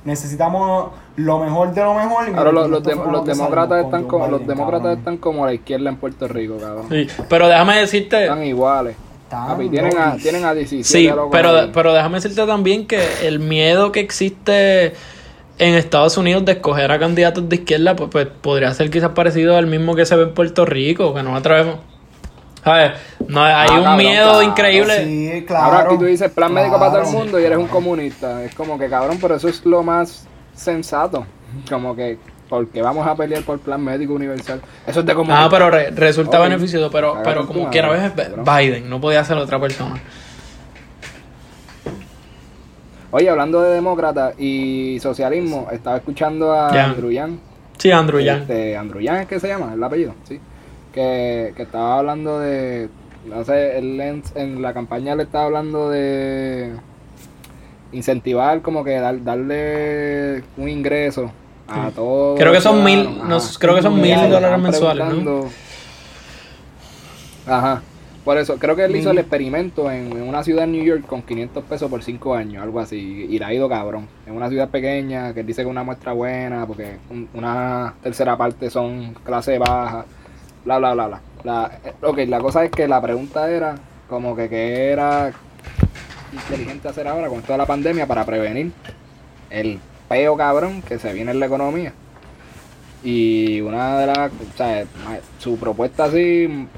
[0.05, 2.29] necesitamos lo mejor de lo mejor.
[2.29, 4.99] mira, los, los, los demócratas están como los demócratas cabrón.
[4.99, 6.87] están como la izquierda en Puerto Rico, cabrón.
[6.91, 8.97] Sí, pero déjame decirte, Están iguales.
[9.25, 11.71] Están Papi, tienen a, tienen a 17 sí, pero, ahí.
[11.73, 14.95] pero déjame decirte también que el miedo que existe
[15.59, 19.57] en Estados Unidos de escoger a candidatos de izquierda, pues, pues podría ser quizás parecido
[19.57, 21.90] al mismo que se ve en Puerto Rico, que no atrevemos.
[22.65, 25.05] No, hay Ah, un cabrón, miedo claro, increíble.
[25.05, 25.65] Sí, claro.
[25.65, 28.43] Ahora aquí tú dices plan médico para todo el mundo y eres un comunista.
[28.45, 31.25] Es como que cabrón, pero eso es lo más sensato.
[31.69, 32.19] Como que,
[32.49, 34.61] porque vamos a pelear por plan médico universal.
[34.87, 35.45] Eso es de comunista.
[35.45, 38.13] Ah, pero re- resulta beneficioso, pero, pero como quiera ves.
[38.45, 39.99] Biden, no podía ser otra persona.
[43.13, 46.69] Oye, hablando de demócrata y socialismo, estaba escuchando a.
[46.69, 47.41] Andrew Yang.
[47.79, 48.43] Sí, Andrew Yang.
[48.43, 50.39] Este, Andrew Yang es que se llama, el apellido, sí.
[50.93, 52.89] Que, que estaba hablando de,
[53.27, 56.73] no sé, él en, en la campaña le estaba hablando de
[57.93, 61.31] incentivar, como que dar- darle un ingreso
[61.69, 62.39] a todos.
[62.39, 65.41] Creo que son mil- no, creo que son mil dólares mensuales, ¿no?
[67.47, 67.83] Ajá.
[68.25, 71.07] Por eso, creo que él hizo el experimento en, en una ciudad en New York
[71.07, 74.09] con 500 pesos por 5 años, algo así, y le ha ido cabrón.
[74.27, 77.95] En una ciudad pequeña, que él dice que es una muestra buena, porque un- una
[78.03, 80.05] tercera parte son clase baja,
[80.65, 81.21] bla, bla, bla, bla.
[81.45, 83.77] La, eh, ok, la cosa es que la pregunta era
[84.09, 85.33] como que qué era
[86.33, 88.73] inteligente hacer ahora con toda la pandemia para prevenir
[89.49, 91.93] el peo cabrón que se viene en la economía.
[93.03, 94.33] Y una de las,
[95.39, 96.69] su propuesta así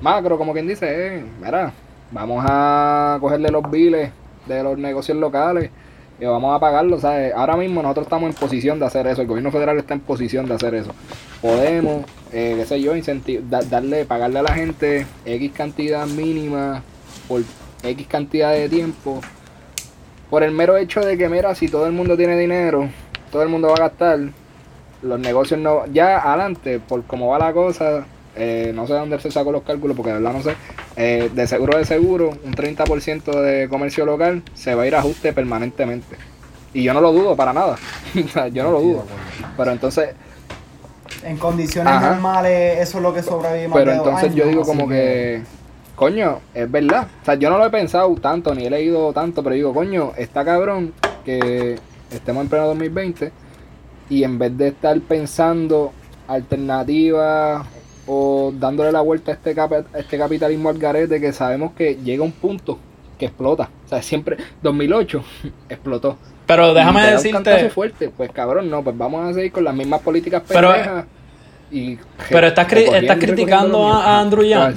[0.00, 1.72] macro, como quien dice, es, mira,
[2.10, 4.10] vamos a cogerle los biles
[4.46, 5.70] de los negocios locales
[6.30, 7.32] vamos a pagarlos, ¿sabes?
[7.34, 10.46] Ahora mismo nosotros estamos en posición de hacer eso, el gobierno federal está en posición
[10.46, 10.92] de hacer eso.
[11.40, 12.92] Podemos, eh, qué sé yo,
[13.48, 16.82] da- darle, pagarle a la gente X cantidad mínima
[17.28, 17.42] por
[17.82, 19.20] X cantidad de tiempo,
[20.30, 22.88] por el mero hecho de que, mira, si todo el mundo tiene dinero,
[23.30, 24.18] todo el mundo va a gastar,
[25.02, 28.06] los negocios no, ya adelante, por cómo va la cosa,
[28.36, 30.54] eh, no sé dónde se sacó los cálculos, porque de verdad no sé,
[30.96, 34.98] eh, de seguro de seguro, un 30% de comercio local se va a ir a
[34.98, 36.16] ajuste permanentemente.
[36.74, 37.76] Y yo no lo dudo para nada,
[38.52, 39.04] yo no lo dudo.
[39.56, 40.10] Pero entonces,
[41.24, 42.10] En condiciones Ajá.
[42.10, 45.42] normales, eso es lo que sobrevive más pero de dos entonces yo digo como que,
[45.94, 47.06] coño, es verdad.
[47.22, 50.12] O sea, yo no lo he pensado tanto, ni he leído tanto, pero digo, coño,
[50.16, 50.92] está cabrón
[51.24, 51.78] que
[52.10, 53.32] estemos en pleno 2020
[54.10, 55.92] y en vez de estar pensando
[56.28, 57.66] alternativas
[58.06, 62.22] o dándole la vuelta a este, a este capitalismo al garete que sabemos que llega
[62.24, 62.78] un punto
[63.18, 63.68] que explota.
[63.84, 65.22] O sea, siempre, 2008
[65.68, 66.16] explotó.
[66.46, 69.52] Pero déjame Y te da un decirte, fuerte, pues cabrón, no, pues vamos a seguir
[69.52, 71.04] con las mismas políticas Pero- pendejas.
[71.70, 74.74] y pero estás, cri- estás criticando a, a Andrew Yang.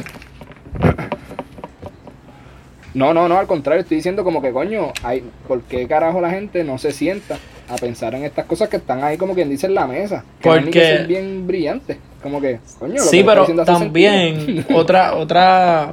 [2.94, 6.30] No, no, no, al contrario, estoy diciendo como que coño, hay, ¿por qué carajo la
[6.30, 9.68] gente no se sienta a pensar en estas cosas que están ahí como quien dice
[9.68, 10.24] en la mesa?
[10.40, 11.98] Que Porque- ser bien brillante.
[12.26, 15.92] Como que, coño, Sí, que pero también otra otra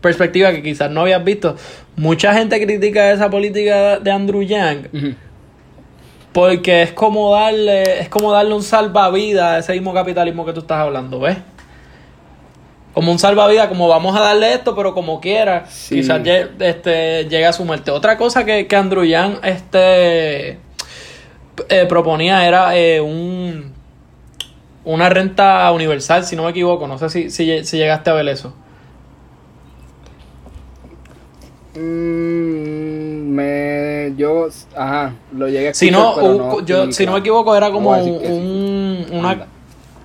[0.00, 1.54] perspectiva que quizás no habías visto.
[1.94, 4.88] Mucha gente critica esa política de Andrew Yang
[6.32, 10.58] porque es como darle es como darle un salvavidas a ese mismo capitalismo que tú
[10.60, 11.36] estás hablando, ¿ves?
[12.92, 15.94] Como un salvavidas, como vamos a darle esto, pero como quiera, Sí.
[16.00, 16.20] quizás
[16.58, 17.92] este, llegue a su muerte.
[17.92, 20.58] Otra cosa que, que Andrew Yang este,
[21.68, 23.77] eh, proponía era eh, un,
[24.88, 26.86] una renta universal, si no me equivoco.
[26.86, 28.54] No sé si, si, lle- si llegaste a ver eso.
[31.74, 37.12] Mm, me, yo, ajá, lo llegué a Si no, pero un- no yo, si no
[37.12, 38.32] me equivoco, era como a que sí.
[38.32, 39.46] un, una,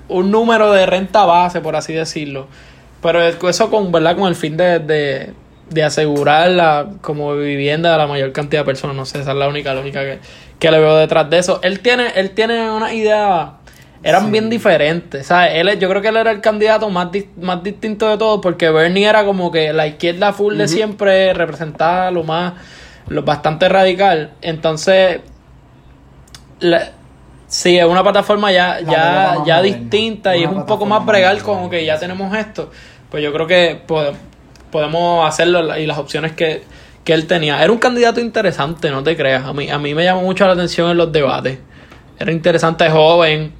[0.09, 2.47] un número de renta base, por así decirlo.
[3.01, 4.15] Pero eso con, ¿verdad?
[4.17, 5.33] con el fin de, de,
[5.69, 8.95] de asegurar la como vivienda de la mayor cantidad de personas.
[8.95, 10.19] No sé, esa es la única lógica que,
[10.59, 11.59] que le veo detrás de eso.
[11.63, 13.53] Él tiene, él tiene una idea.
[14.03, 14.31] Eran Sí.
[14.31, 15.51] bien diferentes, ¿sabes?
[15.55, 18.39] Él, es- yo creo que él era el candidato más, dis- más distinto de todos
[18.41, 22.53] porque Bernie era como que la izquierda full de siempre representaba lo más,
[23.07, 24.31] lo bastante radical.
[24.41, 25.21] Entonces,
[26.59, 26.91] la-
[27.47, 31.41] sí, es una plataforma ya, La ya, ya distinta y es un poco más bregal
[31.41, 32.71] como que ya tenemos esto.
[33.09, 34.13] Pues yo creo que pode-
[34.71, 36.63] podemos hacerlo y las opciones que,
[37.03, 37.61] que él tenía.
[37.63, 39.45] Era un candidato interesante, no te creas.
[39.45, 41.59] A mí, a mí me llamó mucho la atención en los debates.
[42.19, 43.53] Era interesante, joven.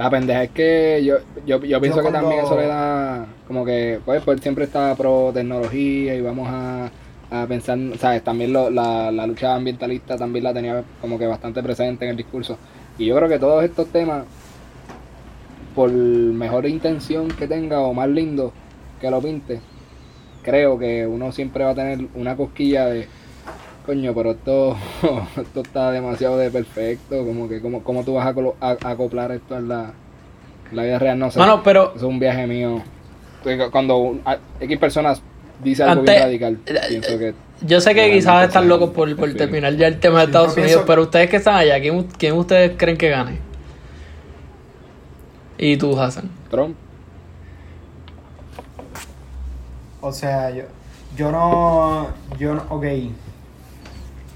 [0.00, 3.66] La pendeja es que yo, yo, yo pienso que cuando- también eso le da como
[3.66, 6.90] que, pues, pues siempre está pro tecnología y vamos a,
[7.30, 8.24] a pensar, ¿sabes?
[8.24, 12.16] También lo- la, la lucha ambientalista también la tenía como que bastante presente en el
[12.16, 12.56] discurso.
[12.96, 14.24] Y yo creo que todos estos temas,
[15.74, 18.52] por mejor intención que tenga o más lindo
[19.02, 19.60] que lo pinte,
[20.42, 23.06] creo que uno siempre va a tener una cosquilla de,
[23.86, 24.76] coño, pero esto,
[25.40, 28.90] esto está demasiado de perfecto, como que cómo, cómo tú vas a, colo- a- a
[28.90, 29.92] acoplar esto en la,
[30.72, 31.38] la vida real, no sé.
[31.38, 32.82] Mano, pero es un viaje mío.
[33.72, 35.22] Cuando un- a- X personas
[35.62, 39.14] dice algo Antes- bien radical, eh, pienso que yo sé que quizás están locos por,
[39.16, 42.34] por terminar ya el tema de Estados Unidos, pero ustedes que están allá, ¿quién, quién
[42.34, 43.38] ustedes creen que gane?
[45.58, 46.30] Y tú, Hassan.
[46.50, 46.74] Trump,
[50.00, 50.62] O sea, yo,
[51.16, 52.84] yo no, yo no, ok.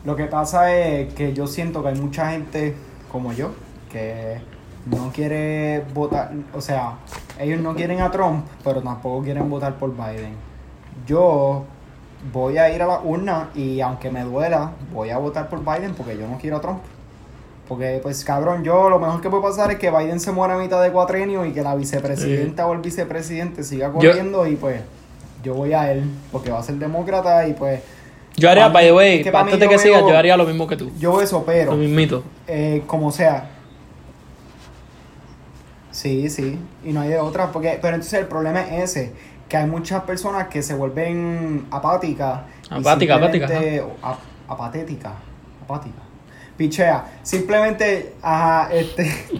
[0.04, 2.74] Lo que pasa es que yo siento que hay mucha gente
[3.10, 3.50] como yo
[3.90, 4.38] que
[4.86, 6.94] no quiere votar, o sea,
[7.40, 10.34] ellos no quieren a Trump, pero tampoco quieren votar por Biden.
[11.06, 11.64] Yo
[12.32, 15.94] voy a ir a la urna y aunque me duela, voy a votar por Biden
[15.94, 16.80] porque yo no quiero a Trump.
[17.68, 20.58] Porque, pues, cabrón, yo lo mejor que puede pasar es que Biden se muera a
[20.58, 24.82] mitad de cuatrenio y que la vicepresidenta o el vicepresidente siga Yo- corriendo y, pues,
[25.42, 27.80] yo voy a él porque va a ser demócrata y, pues,
[28.36, 30.44] Yo haría, by the way, es que pa' antes de que sigas, yo haría lo
[30.44, 30.90] mismo que tú.
[30.98, 32.24] yo eso, pero, Lo mismito.
[32.48, 33.50] eh, como sea.
[35.90, 39.12] Sí, sí, y no hay de otra, porque, pero entonces el problema es ese,
[39.48, 42.40] que hay muchas personas que se vuelven apáticas.
[42.68, 43.46] Apática, apática,
[44.02, 44.18] ap-
[44.48, 45.12] apatética,
[45.62, 45.98] apática.
[46.56, 49.04] Pichea, simplemente, ajá, este,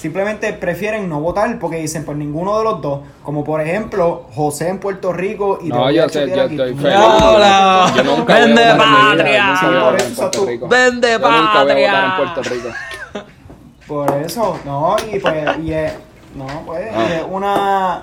[0.00, 4.68] simplemente prefieren no votar porque dicen, pues ninguno de los dos, como por ejemplo, José
[4.68, 6.54] en Puerto Rico y te No, voy yo a sé, chotear yo aquí.
[6.54, 6.96] estoy Tú- feliz.
[6.98, 7.92] ¡Diabla!
[7.96, 9.46] Yo nunca voy a ¡Vende votar en mi vida, patria!
[9.46, 10.68] nunca voy a votar en por Puerto eso Rico.
[10.68, 12.14] ¡Vende Yo nunca voy a votar en patria!
[12.16, 12.68] Puerto Rico.
[13.86, 15.92] Por eso, no, y pues, y es,
[16.34, 18.02] no, pues, y es una...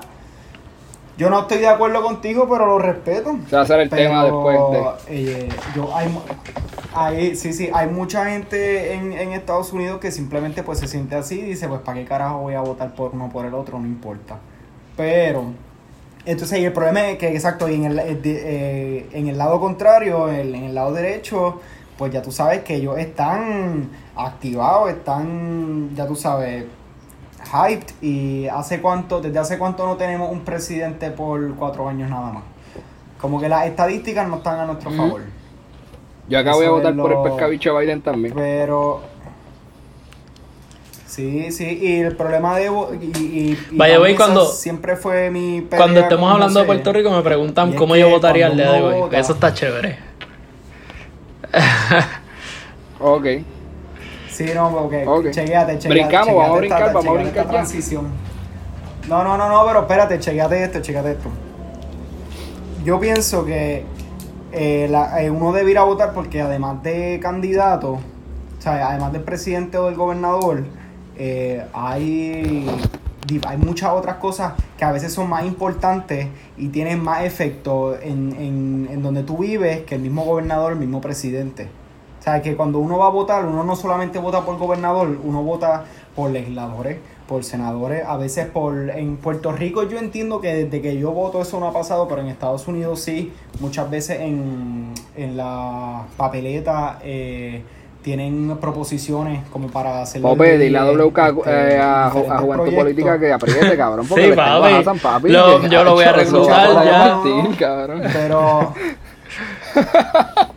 [1.17, 3.37] Yo no estoy de acuerdo contigo, pero lo respeto.
[3.49, 4.85] Se va a hacer el tema después de...
[5.09, 6.15] eh, yo, hay,
[6.93, 11.15] hay, sí, sí, hay mucha gente en, en Estados Unidos que simplemente pues se siente
[11.15, 13.55] así y dice, pues, ¿para qué carajo voy a votar por uno o por el
[13.55, 13.79] otro?
[13.79, 14.37] No importa.
[14.95, 15.45] Pero,
[16.25, 19.59] entonces, y el problema es que, exacto, y en el, eh, eh, en el lado
[19.59, 21.61] contrario, en, en el lado derecho,
[21.97, 26.65] pues ya tú sabes que ellos están activados, están, ya tú sabes,
[27.45, 27.93] hyped.
[28.01, 32.43] Y hace cuánto, desde hace cuánto no tenemos un presidente por cuatro años nada más.
[33.19, 34.97] Como que las estadísticas no están a nuestro Ujú.
[34.97, 35.21] favor.
[36.29, 38.33] Yo acá voy a votar por el pescabicho Biden también.
[38.35, 39.01] Pero.
[41.05, 42.65] Sí, sí, y el problema de.
[43.01, 45.61] Y, y, cuando- siempre fue mi.
[45.75, 46.65] Cuando estemos hablando de.
[46.65, 49.09] Puerto Rico, me preguntan cómo yo votaría el día de hoy.
[49.13, 49.97] Eso está chévere.
[52.99, 53.25] Ok.
[54.37, 54.93] Sí, no, ok.
[55.07, 55.31] Ok.
[55.31, 55.87] Chequéate, chequéate.
[55.89, 57.49] Brincamos, vamos a brincar, esta- vamos a brincar ya.
[57.49, 58.05] transición.
[59.09, 61.29] No, no, no, no, pero espérate, chequéate esto, chequéate esto.
[62.85, 63.83] Yo pienso que
[64.51, 69.11] eh, la- eh, uno debe ir a votar porque además de candidato, o sea, además
[69.11, 70.63] del presidente o del gobernador,
[71.17, 72.69] eh, hay,
[73.47, 78.33] hay muchas otras cosas que a veces son más importantes y tienen más efecto en,
[78.39, 81.67] en, en donde tú vives que el mismo gobernador, el mismo presidente.
[82.27, 85.43] O sea, que cuando uno va a votar, uno no solamente vota por gobernador, uno
[85.43, 88.89] vota por legisladores, por senadores, a veces por...
[88.89, 92.19] En Puerto Rico yo entiendo que desde que yo voto eso no ha pasado, pero
[92.19, 93.31] en Estados Unidos sí,
[93.61, 97.63] muchas veces en, en la papeleta eh,
[98.01, 100.21] tienen proposiciones como para hacer...
[100.21, 104.25] Pope, dile a WK este, eh, a, Ju- a Juventud Política que apriete, cabrón, porque
[104.31, 104.73] Sí, papi.
[104.73, 105.29] a Hassan, papi.
[105.29, 107.21] Lo- que- yo lo voy a reclutar ya.
[107.23, 108.01] partir, cabrón.
[108.11, 108.73] Pero.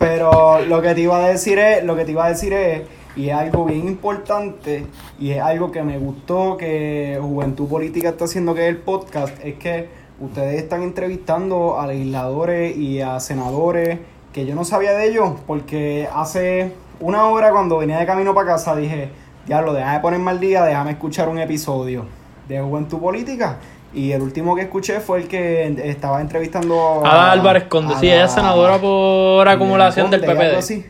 [0.00, 2.84] Pero lo que te iba a decir es, lo que te iba a decir es,
[3.16, 4.86] y es algo bien importante,
[5.18, 9.36] y es algo que me gustó que Juventud Política está haciendo que es el podcast,
[9.44, 9.88] es que
[10.18, 13.98] ustedes están entrevistando a legisladores y a senadores
[14.32, 18.52] que yo no sabía de ellos, porque hace una hora cuando venía de camino para
[18.52, 19.10] casa dije,
[19.46, 22.06] diablo, deja de ponerme al día, déjame escuchar un episodio
[22.48, 23.58] de Juventud Política.
[23.92, 27.94] Y el último que escuché fue el que estaba entrevistando a Ada Álvarez Conde.
[27.98, 30.56] Sí, ella es senadora por acumulación del PPD.
[30.56, 30.86] Así.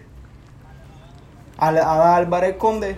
[1.57, 2.97] A Ada Álvarez Conde.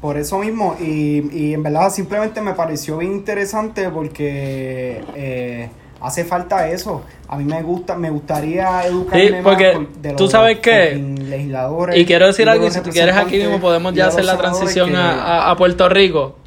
[0.00, 0.76] Por eso mismo.
[0.80, 7.04] Y, y en verdad simplemente me pareció bien interesante porque eh, hace falta eso.
[7.28, 11.96] A mí me gusta, me gustaría educarme sí, porque de los tú sabes que legisladores.
[11.96, 15.48] Y quiero decir algo, si tú quieres aquí mismo podemos ya hacer la transición a,
[15.48, 16.37] a Puerto Rico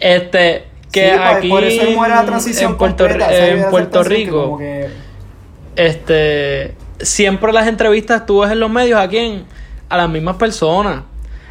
[0.00, 4.58] este, que aquí por eso la transición en Puerto, en Puerto Rico,
[5.76, 9.44] este, siempre las entrevistas tú ves en los medios a quién,
[9.88, 11.02] a las mismas personas.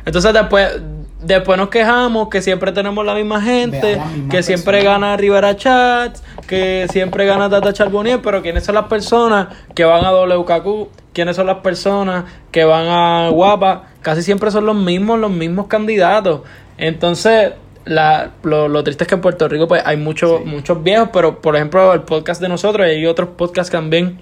[0.06, 0.82] Entonces después,
[1.22, 6.88] después nos quejamos que siempre tenemos la misma gente, que siempre gana Rivera Chats, que
[6.92, 10.90] siempre gana Tata Charbonnier, pero ¿quiénes son las personas que van a WKQ?
[11.14, 13.90] ¿Quiénes son las personas que van a Guapa?
[14.02, 16.42] Casi siempre son los mismos, los mismos candidatos.
[16.78, 17.54] Entonces,
[17.90, 21.56] la, lo, triste es que en Puerto Rico pues hay muchos muchos viejos, pero por
[21.56, 24.20] ejemplo el podcast de nosotros y hay otros podcasts también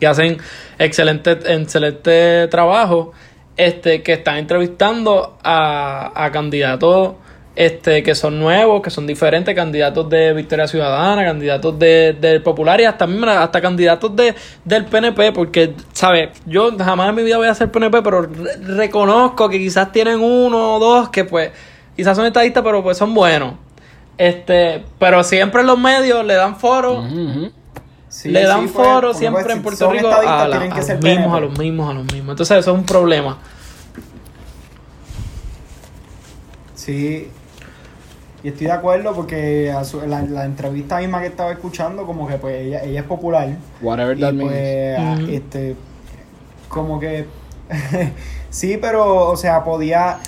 [0.00, 0.38] que hacen
[0.78, 3.12] excelente, excelente trabajo,
[3.56, 7.14] este, que están entrevistando a, a candidatos
[7.54, 12.80] este, que son nuevos, que son diferentes, candidatos de Victoria Ciudadana, candidatos de, del Popular
[12.80, 13.06] y hasta,
[13.42, 14.34] hasta candidatos de,
[14.64, 16.30] del PNP, porque, ¿sabes?
[16.46, 18.28] Yo jamás en mi vida voy a ser PNP, pero
[18.66, 21.50] reconozco que quizás tienen uno o dos que pues
[21.96, 23.54] quizás son estadistas, pero pues son buenos.
[24.18, 27.02] Este, pero siempre los medios le dan foro.
[28.24, 30.60] le dan pues, foro siempre en Puerto Rico a, los
[31.02, 32.30] mismos, a los mismos, a los mismos.
[32.32, 33.38] Entonces eso es un problema.
[36.74, 37.30] Sí,
[38.42, 39.72] y estoy de acuerdo porque
[40.06, 43.48] la, entrevista misma que estaba escuchando, como que pues ella, ella es popular.
[43.82, 45.76] Whatever that pues, ah, este,
[46.68, 47.26] como que
[48.50, 50.18] sí, pero o sea, podía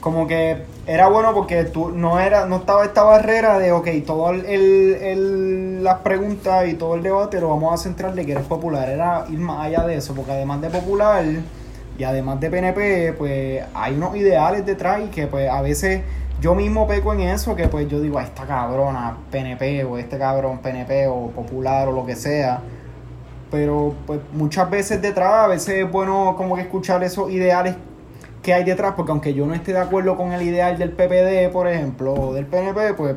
[0.00, 4.30] como que era bueno porque tú no era no estaba esta barrera de ok todo
[4.30, 8.44] el, el, las preguntas y todo el debate lo vamos a centrar de que eres
[8.44, 11.24] popular era ir más allá de eso porque además de popular
[11.98, 16.02] y además de PNP pues hay unos ideales detrás y que pues a veces
[16.40, 20.18] yo mismo peco en eso que pues yo digo a esta cabrona PNP o este
[20.18, 22.60] cabrón PNP o popular o lo que sea
[23.50, 27.74] pero pues muchas veces detrás a veces es bueno como que escuchar esos ideales
[28.46, 31.50] qué hay detrás, porque aunque yo no esté de acuerdo con el ideal del PPD,
[31.52, 33.16] por ejemplo, o del PNP, pues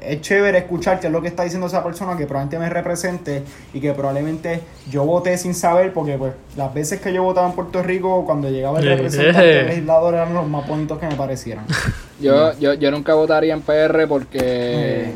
[0.00, 3.42] es chévere escuchar qué es lo que está diciendo esa persona que probablemente me represente
[3.72, 7.54] y que probablemente yo voté sin saber, porque pues las veces que yo votaba en
[7.54, 11.66] Puerto Rico, cuando llegaba el representante el legislador eran los más bonitos que me parecieran.
[12.20, 15.14] yo, yo, yo nunca votaría en PR porque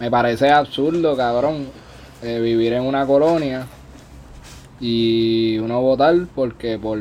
[0.00, 1.66] me parece absurdo, cabrón,
[2.22, 3.66] eh, vivir en una colonia
[4.80, 6.98] y uno votar porque por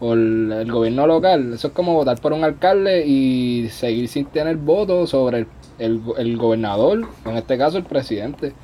[0.00, 1.52] por el gobierno local.
[1.52, 5.46] Eso es como votar por un alcalde y seguir sin tener votos sobre
[5.78, 8.54] el, el, gobernador, en este caso el presidente.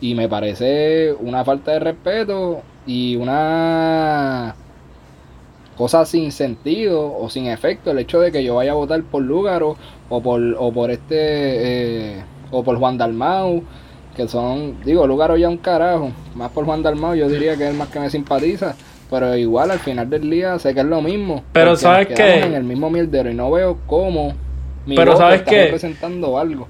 [0.00, 4.54] Y me parece una falta de respeto y una
[5.76, 9.22] cosa sin sentido o sin efecto el hecho de que yo vaya a votar por
[9.22, 9.76] Lúgaro
[10.08, 13.62] o por, o por este eh, o por Juan Dalmau
[14.16, 17.70] que son, digo, Lúgaro ya un carajo, más por Juan Dalmau yo diría que es
[17.70, 18.74] el más que me simpatiza
[19.10, 21.44] pero igual al final del día sé que es lo mismo.
[21.52, 24.34] Pero sabes que en el mismo mierdero y no veo cómo
[24.86, 26.68] mi pero sabes está representando algo.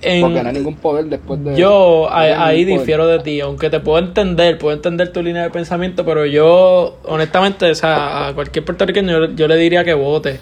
[0.00, 3.98] porque no hay ningún poder después de Yo ahí difiero de ti, aunque te puedo
[3.98, 9.26] entender, puedo entender tu línea de pensamiento, pero yo honestamente, o sea, a cualquier puertorriqueño
[9.26, 10.40] yo, yo le diría que vote.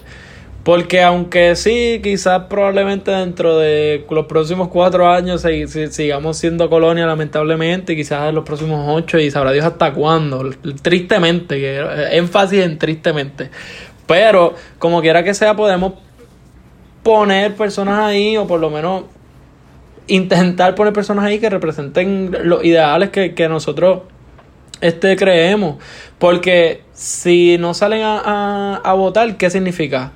[0.63, 5.43] Porque aunque sí, quizás probablemente dentro de los próximos cuatro años
[5.89, 10.51] sigamos siendo colonia lamentablemente, quizás en los próximos ocho y sabrá Dios hasta cuándo,
[10.83, 13.49] tristemente, que, énfasis en tristemente.
[14.05, 15.93] Pero como quiera que sea, podemos
[17.01, 19.05] poner personas ahí o por lo menos
[20.05, 24.01] intentar poner personas ahí que representen los ideales que, nosotros
[24.79, 25.77] este, creemos.
[26.19, 30.11] Porque si no salen a, a votar, ¿qué significa?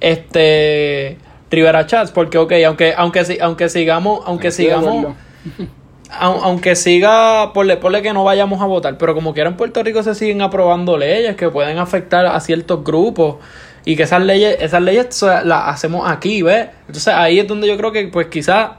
[0.00, 1.18] Este
[1.50, 5.14] Rivera Chats, porque ok, aunque aunque aunque sigamos, aunque sigamos
[6.18, 10.02] aunque siga, por le que no vayamos a votar, pero como quiera en Puerto Rico
[10.02, 13.36] se siguen aprobando leyes que pueden afectar a ciertos grupos
[13.84, 16.68] y que esas leyes, esas leyes las hacemos aquí, ¿ves?
[16.86, 18.72] Entonces ahí es donde yo creo que pues quizás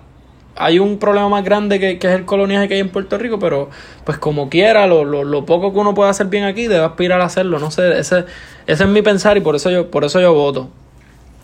[0.56, 3.40] hay un problema más grande que, que, es el coloniaje que hay en Puerto Rico,
[3.40, 3.70] pero
[4.04, 7.22] pues como quiera, lo, lo, lo, poco que uno puede hacer bien aquí, debe aspirar
[7.22, 8.26] a hacerlo, no sé, ese,
[8.68, 10.70] ese es mi pensar y por eso yo, por eso yo voto.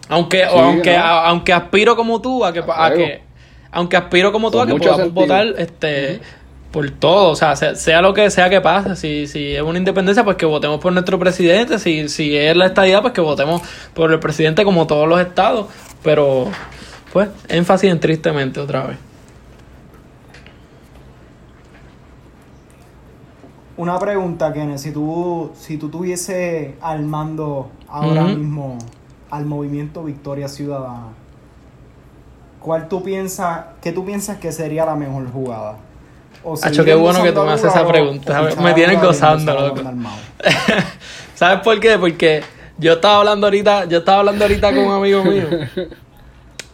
[0.10, 3.22] Aunque, aunque, aunque aspiro como tú a que, a que
[3.72, 6.22] aunque aspiro como tú a que puedas votar este
[6.72, 9.78] por todo, o sea, sea, sea lo que sea que pase, si, si es una
[9.78, 13.62] independencia, pues que votemos por nuestro presidente, si, si es la estadidad, pues que votemos
[13.93, 15.68] por el presidente como todos los estados,
[16.03, 16.47] pero
[17.14, 18.97] pues énfasis en tristemente otra vez.
[23.78, 28.78] Una pregunta, Kenneth, si tú, si tú tuviese al mando ahora mismo
[29.30, 31.10] al movimiento Victoria Ciudadana,
[32.60, 35.78] ¿cuál tú piensas, qué tú piensas que sería la mejor jugada?
[36.44, 38.50] O Acho, seguir qué bueno que tú me haces esa pregunta.
[38.62, 39.82] Me tienes gozando, loco.
[41.36, 41.98] ¿Sabes por qué?
[41.98, 42.42] Porque
[42.78, 45.48] yo estaba hablando ahorita, yo estaba hablando ahorita con un amigo mío.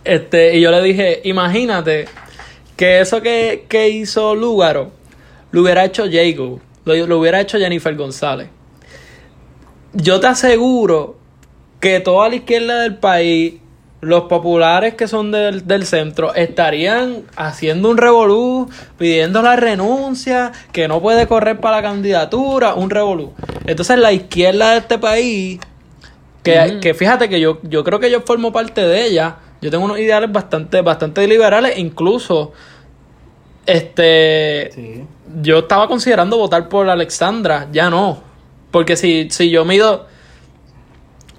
[0.03, 2.07] Este, y yo le dije, imagínate
[2.75, 4.91] que eso que, que hizo Lúgaro
[5.51, 8.49] lo hubiera hecho Jago, lo, lo hubiera hecho Jennifer González.
[9.93, 11.15] Yo te aseguro
[11.83, 13.55] que toda la izquierda del país,
[13.99, 20.87] los populares que son del, del centro, estarían haciendo un revolú, pidiendo la renuncia, que
[20.87, 23.33] no puede correr para la candidatura, un revolú.
[23.65, 25.59] Entonces la izquierda de este país,
[26.41, 29.83] que, que fíjate que yo, yo creo que yo formo parte de ella, yo tengo
[29.83, 32.53] unos ideales bastante, bastante liberales, incluso
[33.65, 35.03] este Sí.
[35.41, 38.23] yo estaba considerando votar por Alexandra, ya no.
[38.71, 40.12] Porque si, si yo mido.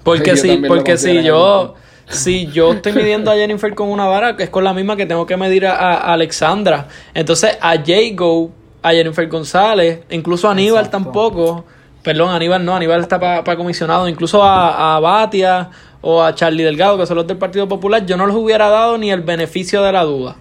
[0.05, 1.74] Porque Yo si, porque si yo.
[2.07, 5.07] Si yo estoy midiendo a Jennifer con una vara, que es con la misma que
[5.07, 6.88] tengo que medir a, a Alexandra.
[7.14, 8.50] Entonces a Jago,
[8.82, 11.05] a Jennifer González, incluso a Aníbal Exacto.
[11.05, 11.64] tampoco.
[12.02, 14.07] Perdón, Aníbal no, Aníbal está para comisionado.
[14.07, 15.70] Incluso a, a Batia
[16.02, 18.98] o a Charlie Delgado, que son los del Partido Popular, yo no les hubiera dado
[18.98, 20.36] ni el beneficio de la duda.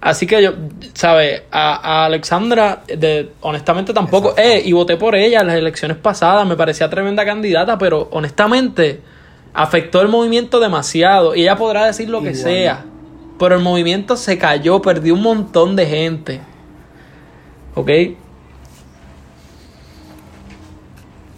[0.00, 0.52] Así que yo,
[0.94, 1.42] ¿sabes?
[1.50, 4.34] A, a Alexandra, de, honestamente tampoco.
[4.36, 9.02] Eh, y voté por ella en las elecciones pasadas, me parecía tremenda candidata, pero honestamente
[9.52, 11.34] afectó el movimiento demasiado.
[11.34, 12.84] Y ella podrá decir lo que sea,
[13.38, 16.40] pero el movimiento se cayó, perdió un montón de gente.
[17.74, 17.90] ¿Ok?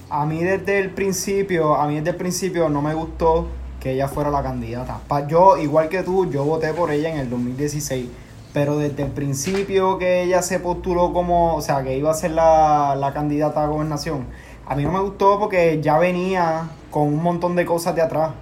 [0.09, 3.49] A mí desde el principio, a mí desde el principio no me gustó
[3.81, 5.01] que ella fuera la candidata.
[5.27, 8.07] Yo, igual que tú, yo voté por ella en el 2016.
[8.53, 12.33] Pero desde el principio que ella se postuló como, o sea, que iba a ser
[12.33, 14.27] la, la candidata a gobernación,
[14.67, 18.33] a mí no me gustó porque ya venía con un montón de cosas de atrás.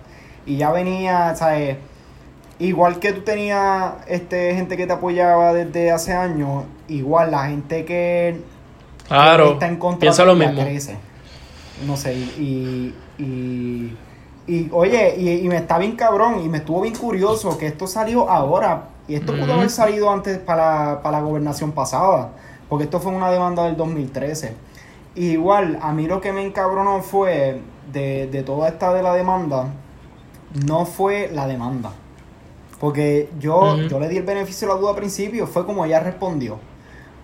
[0.47, 1.77] Y ya venía, ¿sabes?
[2.59, 7.85] Igual que tú tenías este, gente que te apoyaba desde hace años, igual la gente
[7.85, 8.41] que
[9.09, 9.53] Claro.
[9.53, 10.61] está en contra Pienso lo mismo.
[10.61, 10.97] crece.
[11.87, 13.97] No sé, y, y,
[14.47, 17.87] y, oye, y, y me está bien cabrón, y me estuvo bien curioso que esto
[17.87, 22.31] salió ahora, y esto pudo haber salido antes para, para la gobernación pasada,
[22.69, 24.55] porque esto fue una demanda del 2013.
[25.17, 27.61] Y igual, a mí lo que me encabronó fue,
[27.93, 29.67] de, de toda esta de la demanda,
[30.65, 31.91] no fue la demanda.
[32.79, 35.99] Porque yo, yo le di el beneficio de la duda al principio, fue como ella
[35.99, 36.59] respondió.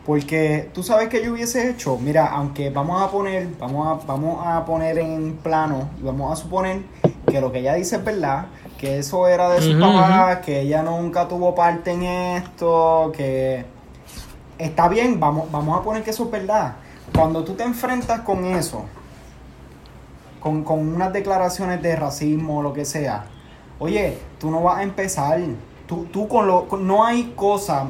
[0.05, 4.45] Porque tú sabes que yo hubiese hecho, mira, aunque vamos a poner, vamos a, vamos
[4.45, 6.81] a poner en plano, y vamos a suponer
[7.29, 8.47] que lo que ella dice es verdad,
[8.79, 13.67] que eso era de su Ujú, papá, que ella nunca tuvo parte en esto, que
[14.59, 16.77] está bien, vamos, vamos a poner que eso es verdad.
[17.13, 18.87] Cuando tú te enfrentas con eso,
[20.41, 23.27] con, con unas declaraciones de racismo o lo que sea,
[23.79, 25.41] oye, tú no vas a empezar,
[25.87, 27.89] tú, tú con lo, con- no hay cosa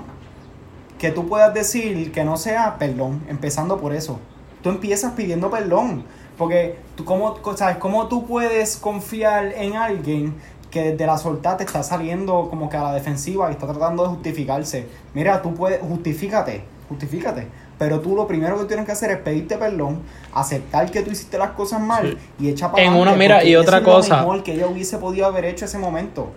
[0.99, 4.21] que tú puedas decir que no sea perdón, empezando por eso.
[4.63, 6.05] Tú empiezas pidiendo perdón,
[6.39, 10.37] porque tú cómo, sabes, cómo tú puedes confiar en alguien
[10.77, 14.03] que desde la soltada te está saliendo como que a la defensiva y está tratando
[14.03, 14.87] de justificarse.
[15.15, 17.47] Mira, tú puedes, justifícate, justifícate.
[17.79, 20.01] Pero tú lo primero que tienes que hacer es pedirte perdón,
[20.35, 23.53] aceptar que tú hiciste las cosas mal y echar para En adelante, una- mira, y
[23.53, 24.17] eso otra es lo cosa.
[24.19, 26.29] mejor que ella hubiese podido haber hecho ese momento.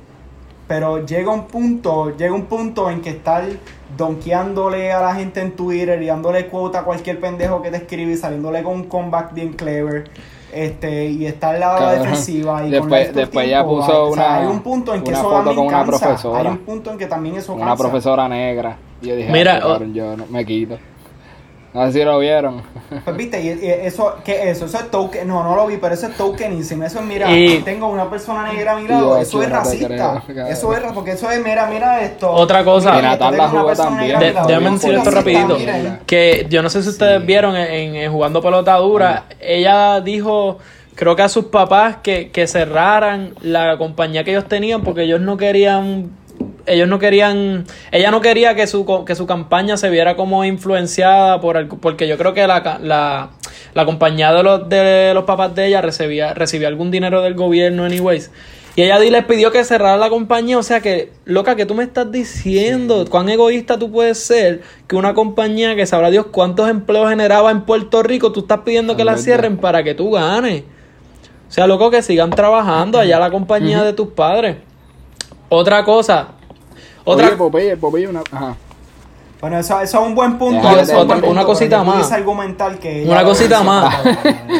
[0.70, 3.44] Pero llega un punto, llega un punto en que estar
[3.98, 8.14] donkeándole a la gente en Twitter y dándole cuota a cualquier pendejo que te escribe
[8.14, 10.10] y saliéndole con un comeback bien clever.
[10.54, 12.02] Este, y estar a la Cabrón.
[12.02, 15.04] defensiva y con Después- el después tiempo, puso o sea, una- hay un punto en
[15.04, 16.00] que una eso foto también con una cansa.
[16.00, 16.40] profesora.
[16.40, 17.84] Hay un punto en que también eso Una cansa.
[17.84, 18.78] profesora negra.
[19.02, 20.78] Y yo dije, Mira, "Ah, yo no, me quito.
[21.74, 22.64] No sé si lo vieron.
[23.06, 24.66] Pues viste, y, y eso, ¿qué es eso?
[24.66, 27.60] Eso es token, no, no lo vi, pero eso es tokenism, eso es, mira, Y-
[27.60, 31.30] tengo una persona negra a mi lado, eso es racista, creo, eso es, porque eso
[31.30, 32.32] es, mira, mira esto.
[32.32, 32.94] Otra cosa.
[32.94, 34.20] Mira, Natal tengo la jugó también.
[34.20, 35.58] De- déjame decir esto rapidito.
[36.08, 37.26] Que yo no sé si ustedes Sí.
[37.28, 40.58] vieron en, en Jugando Pelota Dura, ella dijo,
[40.96, 45.22] creo que a sus papás que, que cerraran la compañía que ellos tenían porque ellos
[45.22, 46.10] no querían,
[46.70, 51.42] ellos no querían, ella no quería que su, que su campaña se viera como influenciada
[51.42, 53.32] por algo, porque yo creo que la, la,
[53.74, 57.84] la compañía de los, de los papás de ella recibía, recibía algún dinero del gobierno
[57.84, 58.32] anyways.
[58.76, 60.58] Y ella les pidió que cerrara la compañía.
[60.58, 63.06] O sea que, loca, que tú me estás diciendo?
[63.10, 67.64] ¿Cuán egoísta tú puedes ser que una compañía que sabrá Dios cuántos empleos generaba en
[67.64, 70.64] Puerto Rico, tú estás pidiendo que la cierren para que tú ganes?
[71.50, 74.58] O sea, loco, que sigan trabajando allá la compañía de tus padres.
[75.50, 76.39] Otra cosa.
[77.04, 78.22] Otra, Oye, Popeye, Popeye, una...
[78.32, 78.56] Ajá.
[79.42, 80.70] Bueno, eso, eso es un buen punto.
[80.78, 82.12] Eso otra- una cosita más.
[82.12, 83.96] argumentar que Una cosita más.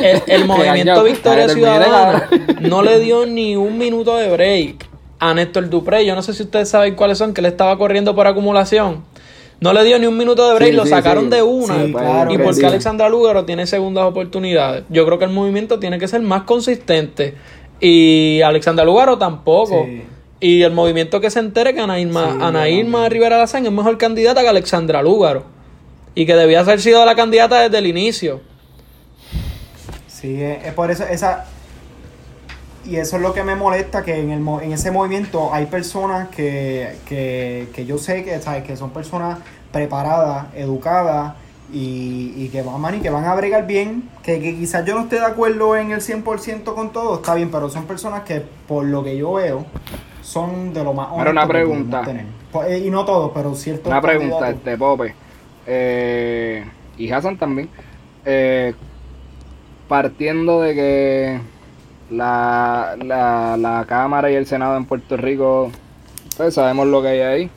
[0.02, 1.04] El, el movimiento.
[1.04, 2.30] Victoria Ciudadana
[2.62, 4.88] no le dio ni un minuto de break
[5.20, 6.06] a Néstor Dupré.
[6.06, 9.04] Yo no sé si ustedes saben cuáles son, que él estaba corriendo por acumulación.
[9.60, 11.30] No le dio ni un minuto de break, Sí, lo sí, sacaron sí.
[11.32, 11.84] de una.
[11.86, 12.66] Sí, claro y que porque sí.
[12.66, 14.86] Alexandra Lúgaro tiene segundas oportunidades.
[14.88, 17.36] Yo creo que el movimiento tiene que ser más consistente.
[17.82, 19.84] Y Alexandra Lúgaro tampoco.
[19.86, 20.04] Sí.
[20.40, 23.10] Y el movimiento que se entere que Ana Irma, Sí, Ana Irma.
[23.10, 25.44] Rivera Lazán es mejor candidata que Alexandra Lúgaro.
[26.16, 28.42] Y que debía haber sido la candidata desde el inicio.
[30.08, 31.46] Sí, es, es por eso esa
[32.86, 35.66] y eso es lo que me molesta que en el mo- en ese movimiento hay
[35.68, 39.40] personas que, que, que yo sé que sabes que son personas
[39.72, 41.34] preparadas, educadas
[41.72, 45.02] y, y que van y que van a bregar bien, que, que quizás yo no
[45.02, 48.86] esté de acuerdo en el 100% con todo, está bien, pero son personas que por
[48.86, 49.66] lo que yo veo
[50.30, 52.02] son de lo más Ahora una pregunta.
[52.04, 52.26] tener.
[52.52, 55.16] Po- eh, Y no todos, pero ciertos Una pregunta, este Pope.
[55.66, 56.64] Eh,
[56.98, 57.70] y Hassan también.
[58.26, 58.74] Eh,
[59.88, 61.40] partiendo de que
[62.12, 65.72] la, la, la Cámara y el Senado en Puerto Rico,
[66.38, 67.52] pues sabemos lo que hay ahí.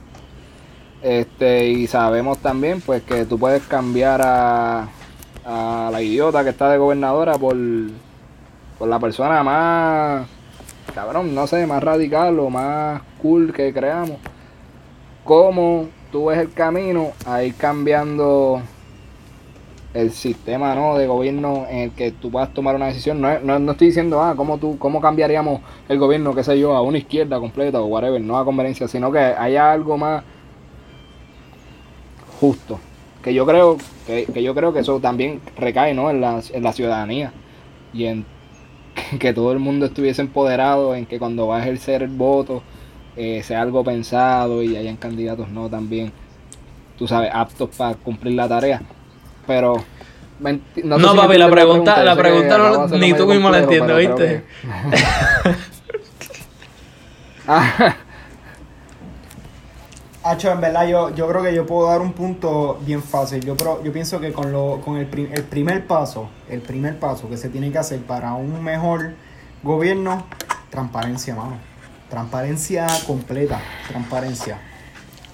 [1.02, 4.86] Este, y sabemos también pues que tú puedes cambiar a,
[5.44, 7.56] a la idiota que está de gobernadora por,
[8.78, 10.26] por la persona más
[10.94, 14.18] cabrón, no sé, más radical o más cool que creamos.
[15.24, 18.60] ¿Cómo tú ves el camino a ir cambiando
[19.94, 20.96] el sistema ¿no?
[20.96, 23.20] de gobierno en el que tú puedas tomar una decisión?
[23.20, 26.74] No, no, no estoy diciendo, ah, ¿cómo, tú, ¿cómo cambiaríamos el gobierno, qué sé yo,
[26.74, 30.24] a una izquierda completa o whatever, no a conveniencia, sino que haya algo más
[32.40, 32.80] justo.
[33.22, 36.10] Que yo creo que, que yo creo que eso también recae ¿no?
[36.10, 37.32] en, la, en la ciudadanía
[37.94, 38.26] y en
[39.18, 42.62] que todo el mundo estuviese empoderado, en que cuando va a ejercer el voto
[43.16, 46.12] eh, sea algo pensado y hayan candidatos no también,
[46.98, 48.80] tú sabes, aptos para cumplir la tarea.
[49.46, 49.84] Pero
[50.98, 54.42] No, si papi, la pregunta- la pregunta no- ni tú mismo la entiendes, creo que-
[57.46, 57.96] Ah,
[60.24, 63.44] Hacho, en verdad, yo, yo creo que yo puedo dar un punto bien fácil.
[63.44, 67.28] Yo, yo pienso que con, lo, con el, pri- el primer paso, el primer paso
[67.28, 69.14] que se tiene que hacer para un mejor
[69.64, 70.24] gobierno,
[70.70, 71.56] transparencia, mano.
[72.08, 74.58] Transparencia completa, transparencia.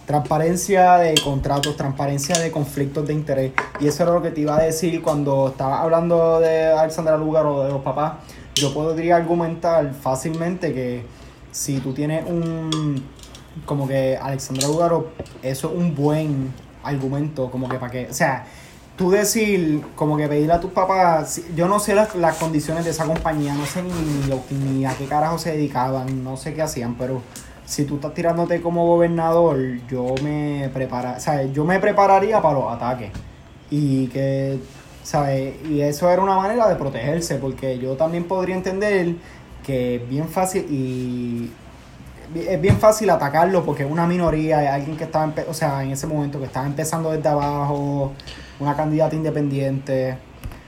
[0.06, 3.52] Transparencia de contratos, transparencia de conflictos de interés.
[3.80, 7.44] Y eso era lo que te iba a decir cuando estaba hablando de Alexandra Lugar
[7.44, 8.14] o de los papás.
[8.54, 11.04] Yo podría argumentar fácilmente que
[11.52, 13.04] si tú tienes un
[13.64, 15.10] como que Alexandra Lugaro,
[15.42, 16.52] eso es un buen
[16.82, 18.46] argumento, como que para que, o sea,
[18.96, 22.90] tú decir, como que pedirle a tus papás, yo no sé las, las condiciones de
[22.90, 23.82] esa compañía, no sé
[24.50, 27.22] ni a qué carajo se dedicaban, no sé qué hacían, pero
[27.68, 29.58] si tú estás tirándote como gobernador,
[29.90, 33.10] yo me prepara, o sea, yo me prepararía para los ataques
[33.70, 34.58] y que,
[35.02, 35.54] ¿sabes?
[35.68, 39.16] Y eso era una manera de protegerse, porque yo también podría entender
[39.66, 41.50] que es bien fácil y
[42.34, 45.90] es bien fácil atacarlo porque es una minoría, es alguien que estaba, o sea, en
[45.92, 48.12] ese momento que estaba empezando desde abajo,
[48.60, 50.16] una candidata independiente.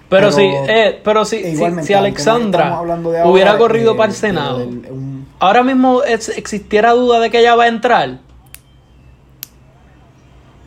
[0.08, 4.10] Pero, Pero- si, eh, pero si, si- Igualmente, si Alexandra ahora, hubiera corrido eh, para
[4.10, 8.18] el Senado, del- un- ahora mismo es- existiera duda de que ella va a entrar.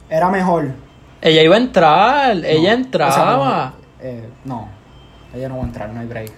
[0.10, 0.72] era mejor.
[1.22, 3.74] Ella iba a entrar, No, ella o sea, entraba.
[4.02, 4.68] no, eh, no,
[5.34, 6.32] ella no va a entrar, no hay break.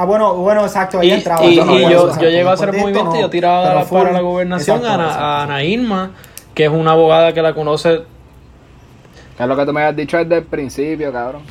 [0.00, 1.44] Ah, bueno, bueno, exacto, Y, ella entraba.
[1.44, 3.74] y- yo no y exacto, yo llego a esto, movimiento y no, yo tiraba pero
[3.80, 5.42] la- full- para la gobernación exacto, a, Ana- exacto, a.
[5.42, 6.10] Ana Irma,
[6.54, 8.02] que es una abogada que la conoce.
[9.38, 11.42] es lo que tú me has dicho desde el principio, cabrón.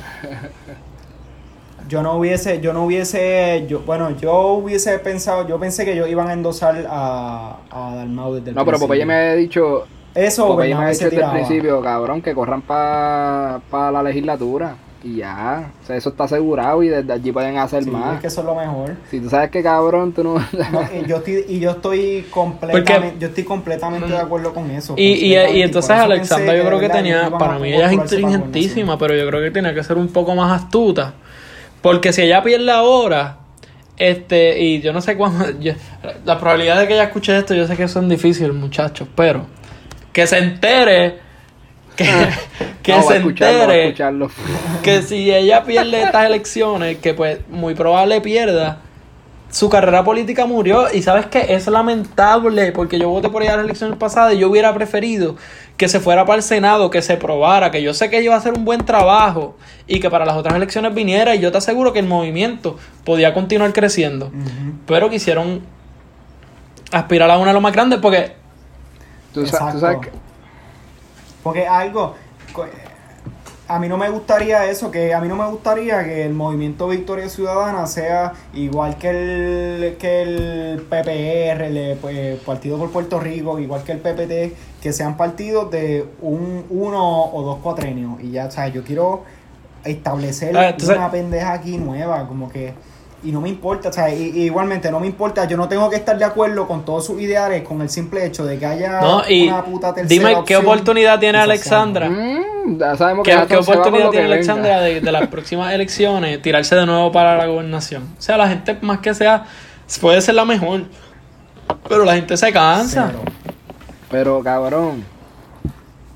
[1.88, 6.08] Yo no hubiese, yo no hubiese, yo, bueno, yo hubiese pensado, yo pensé que ellos
[6.08, 8.86] iban a endosar a, a Dalmau desde el No, pero principio.
[8.88, 12.34] Popeye me ha dicho, Eso, Popeye me ha Bernabé dicho desde el principio, cabrón, que
[12.34, 13.60] corran para
[13.92, 14.74] la legislatura.
[15.04, 18.16] Y ya, o sea, eso está asegurado y desde allí pueden hacer Sí, más.
[18.16, 18.96] es que eso es lo mejor.
[19.08, 20.34] Si tú sabes que cabrón, tú no...
[20.34, 24.94] No, y yo estoy, y yo estoy completamente, yo estoy completamente de acuerdo con eso.
[24.96, 29.24] Y, y, entonces Alexandra yo creo que tenía, para mí ella es inteligentísima, pero yo
[29.28, 31.14] creo que tenía que ser un poco más astuta.
[31.80, 33.36] Porque si ella pierde ahora,
[33.96, 35.74] este, y yo no sé cuándo, yo-
[36.24, 39.46] la probabilidad de que ella escuche esto, yo sé que son difíciles, muchachos, pero
[40.12, 41.20] que se entere,
[41.98, 42.06] que,
[42.82, 44.30] que No, va a se entere escucharlo.
[44.82, 48.78] que si ella pierde estas elecciones, que pues muy probable pierda,
[49.50, 50.86] su carrera política murió.
[50.92, 54.38] Y sabes que es lamentable porque yo voté por ella en las elecciones pasadas y
[54.38, 55.36] yo hubiera preferido
[55.76, 58.38] que se fuera para el Senado, que se probara, que yo sé que iba a
[58.38, 61.34] hacer un buen trabajo y que para las otras elecciones viniera.
[61.34, 64.72] Y yo te aseguro que el movimiento podía continuar creciendo, Ujú.
[64.86, 65.62] pero quisieron
[66.92, 68.32] aspirar a una de los más grandes porque
[69.32, 70.10] Tú, sa- tú sabes que...
[71.48, 72.14] Porque algo,
[73.68, 76.88] a mí no me gustaría eso, que a mí no me gustaría que el movimiento
[76.88, 83.18] Victoria Ciudadana sea igual que el, que el PPR, el eh, pues, Partido por Puerto
[83.18, 88.22] Rico, igual que el PPT, que sean partidos de un uno o dos cuatrenios.
[88.22, 89.22] Y ya, o sea, yo quiero
[89.84, 92.74] establecer Ah, entonces- una pendeja aquí nueva, como que...
[93.24, 95.90] Y no me importa, o sea, y- y igualmente no me importa, yo no tengo
[95.90, 99.00] que estar de acuerdo con todos sus ideales, con el simple hecho de que haya
[99.00, 102.08] no y una puta tercera dime qué oportunidad tiene Alexandra.
[102.08, 104.26] Mm, ya sabemos que ¿Qué, qué oportunidad tiene.
[104.26, 108.04] Alexandra de, de las próximas elecciones tirarse de nuevo para la gobernación?
[108.16, 109.46] O sea, la gente más que sea
[110.00, 110.84] puede ser la mejor,
[111.88, 113.08] pero la gente se cansa.
[113.10, 113.22] Cero.
[114.10, 115.02] Pero cabrón,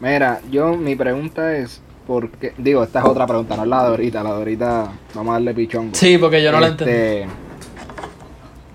[0.00, 2.52] mira, yo mi pregunta es, ¿por qué?
[2.58, 5.34] Digo, esta es otra pregunta, no es la de ahorita, la de ahorita vamos a
[5.34, 5.90] darle pichón.
[5.94, 7.34] Sí, porque yo no la Este, entendí.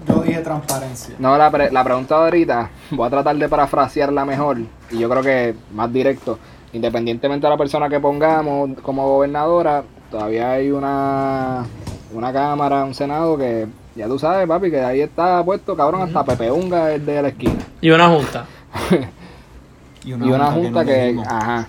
[0.08, 1.16] Yo dije transparencia.
[1.20, 4.60] No, la, pre- la pregunta de ahorita, voy a tratar de parafrasearla mejor
[4.92, 6.40] y yo creo que más directo.
[6.74, 11.66] Independientemente de la persona que pongamos como gobernadora, todavía hay una,
[12.14, 16.24] una cámara, un senado que ya tú sabes, papi, que ahí está puesto, cabrón, hasta
[16.24, 17.56] Pepe Unga es de la esquina.
[17.82, 18.46] Y una junta.
[20.06, 21.28] y una junta no que, elegimos.
[21.28, 21.68] ajá.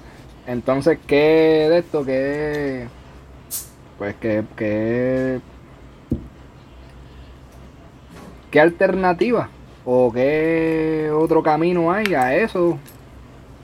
[0.49, 2.05] Entonces, ¿qué de esto?
[2.07, 2.87] ¿Qué?
[3.99, 5.41] Pues que, que
[8.51, 9.51] ¿Qué alternativa?
[9.85, 12.79] ¿O qué otro camino hay a eso?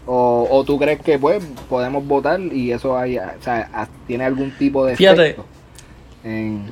[0.07, 4.51] ¿O, o tú crees que pues podemos votar y eso hay, o sea, tiene algún
[4.51, 5.23] tipo de Fíjate.
[5.23, 5.47] efecto
[6.23, 6.71] en,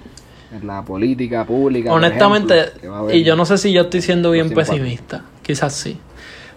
[0.55, 1.89] en la política pública?
[1.89, 5.99] por Honestamente, ejemplo, y yo no sé si yo estoy siendo bien pesimista, quizás sí.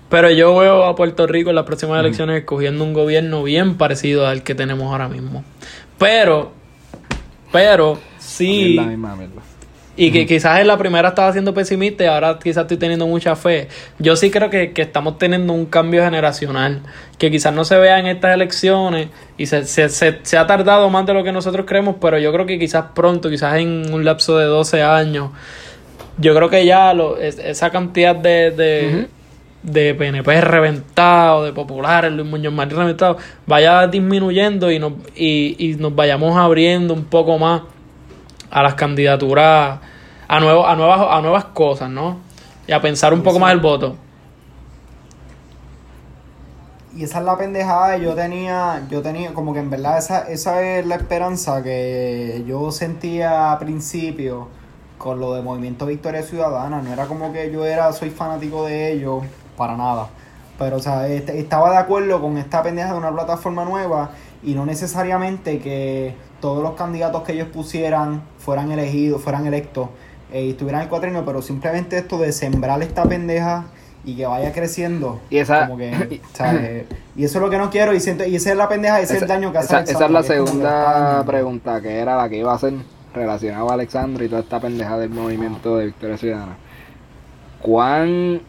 [0.10, 4.28] Pero yo veo a Puerto Rico en las próximas elecciones escogiendo un gobierno bien parecido
[4.28, 5.44] al que tenemos ahora mismo.
[5.98, 6.52] Pero,
[7.52, 8.76] pero, sí,
[9.16, 9.42] mierda.
[9.98, 13.36] y que quizás en la primera estaba siendo pesimista y ahora quizás estoy teniendo mucha
[13.36, 13.70] fe.
[13.98, 16.82] Yo sí creo que, que estamos teniendo un cambio generacional,
[17.18, 20.90] que quizás no se vea en estas elecciones y se, se, se, se ha tardado
[20.90, 24.04] más de lo que nosotros creemos, pero yo creo que quizás pronto, quizás en un
[24.06, 25.30] lapso de 12 años,
[26.18, 29.08] yo creo que ya lo, es- esa cantidad de, de,
[29.66, 35.76] de PNP reventados, de populares, Luis Muñoz Marín reventados, vaya disminuyendo y nos, y, y
[35.76, 37.64] nos vayamos abriendo un poco más
[38.52, 39.80] a las candidaturas,
[40.28, 42.20] a, nuevo, a, nuevas, a nuevas cosas, ¿no?
[42.68, 43.96] Y a pensar un poco más el voto.
[46.96, 50.62] Y esa es la pendejada, yo tenía, yo tenía, como que en verdad esa, esa
[50.62, 54.48] es la esperanza que yo sentía a principio
[54.98, 56.82] con lo de Movimiento Victoria Ciudadana.
[56.82, 59.24] No era como que yo era, soy fanático de ellos,
[59.58, 60.08] para nada.
[60.58, 64.12] Pero, o sea, est- estaba de acuerdo con esta pendeja de una plataforma nueva
[64.44, 69.90] y no necesariamente que todos los candidatos que ellos pusieran fueran elegidos, fueran electos
[70.32, 73.66] eh, y estuvieran en el cuatrino, pero simplemente esto de sembrar esta pendeja
[74.06, 75.20] y que vaya creciendo.
[75.30, 78.36] Y esa- como que, eh, y eso es lo que no quiero y siento y
[78.36, 81.24] esa es la pendeja, ese es el daño que hace esa, esa es la segunda
[81.26, 82.74] pregunta, que era la que iba a hacer
[83.14, 86.58] relacionada a Alexandra y toda esta pendeja del movimiento de Victoria Ciudadana.
[87.62, 88.42] ¿Cuán,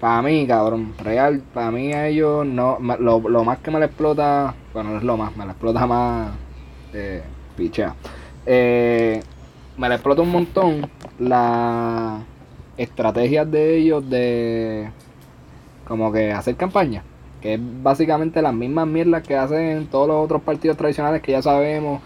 [0.00, 3.86] para mí, cabrón, real, para mí a ellos, no, lo, lo más que me le
[3.86, 6.30] explota, bueno, no es lo más, me le explota más,
[6.92, 7.22] eh,
[7.56, 7.94] pichea.
[8.44, 9.22] Eh,
[9.76, 12.22] me le explota un montón las
[12.76, 14.90] estrategias de ellos de
[15.86, 17.02] como que hacer campaña
[17.40, 21.42] que es básicamente las mismas mierdas que hacen todos los otros partidos tradicionales que ya
[21.42, 22.00] sabemos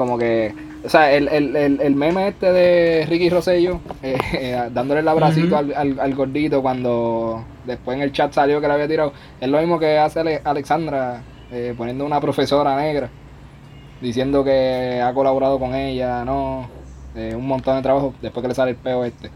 [0.00, 0.52] como que
[0.84, 5.08] o sea el, el, el, el meme este de Ricky Rosello eh, eh, dándole el
[5.08, 9.12] abracito al, al, al gordito cuando después en el chat salió que le había tirado
[9.40, 11.22] es lo mismo que hace Ale- Alexandra
[11.52, 13.10] eh, poniendo una profesora negra
[14.00, 16.68] diciendo que ha colaborado con ella, no,
[17.14, 19.30] un montón de trabajo después que le sale el peo este.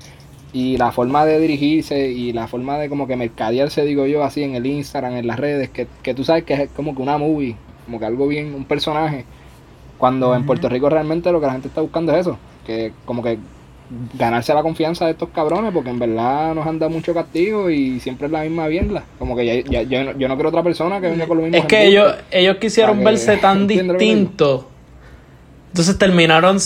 [0.52, 4.42] Y la forma de dirigirse y la forma de como que mercadearse, digo yo, así
[4.42, 7.18] en el Instagram, en las redes, que, que tú sabes que es como que una
[7.18, 9.26] movie, como que algo bien, un personaje.
[9.98, 10.44] Cuando en.
[10.46, 12.36] Puerto Rico realmente lo que la gente está buscando es eso,
[12.66, 13.38] que como que
[14.14, 18.00] ganarse la confianza de estos cabrones, porque en verdad nos han dado mucho castigo y
[18.00, 19.04] siempre es la misma mierda.
[19.18, 21.42] Como que ya, ya- yo, no- yo no quiero otra persona que venga con lo
[21.44, 21.58] mismo.
[21.58, 24.64] Es que ellos, ellos quisieron que- verse tan distintos.
[25.68, 26.58] Entonces terminaron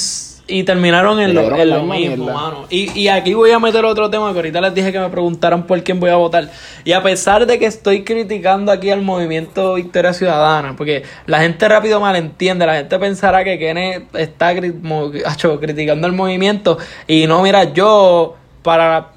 [0.51, 2.65] Y terminaron en lo, en mismo, mano.
[2.71, 5.65] Y, y aquí voy a meter otro tema que ahorita les dije que me preguntaran
[5.67, 6.51] por quién voy a votar.
[6.85, 11.69] Y a pesar de que estoy criticando aquí al movimiento Victoria Ciudadana, porque la gente
[11.69, 16.79] rápido malentiende, la gente pensará que Kenneth está cri- mo- acho, criticando el movimiento.
[17.07, 19.13] Y no, mira, yo para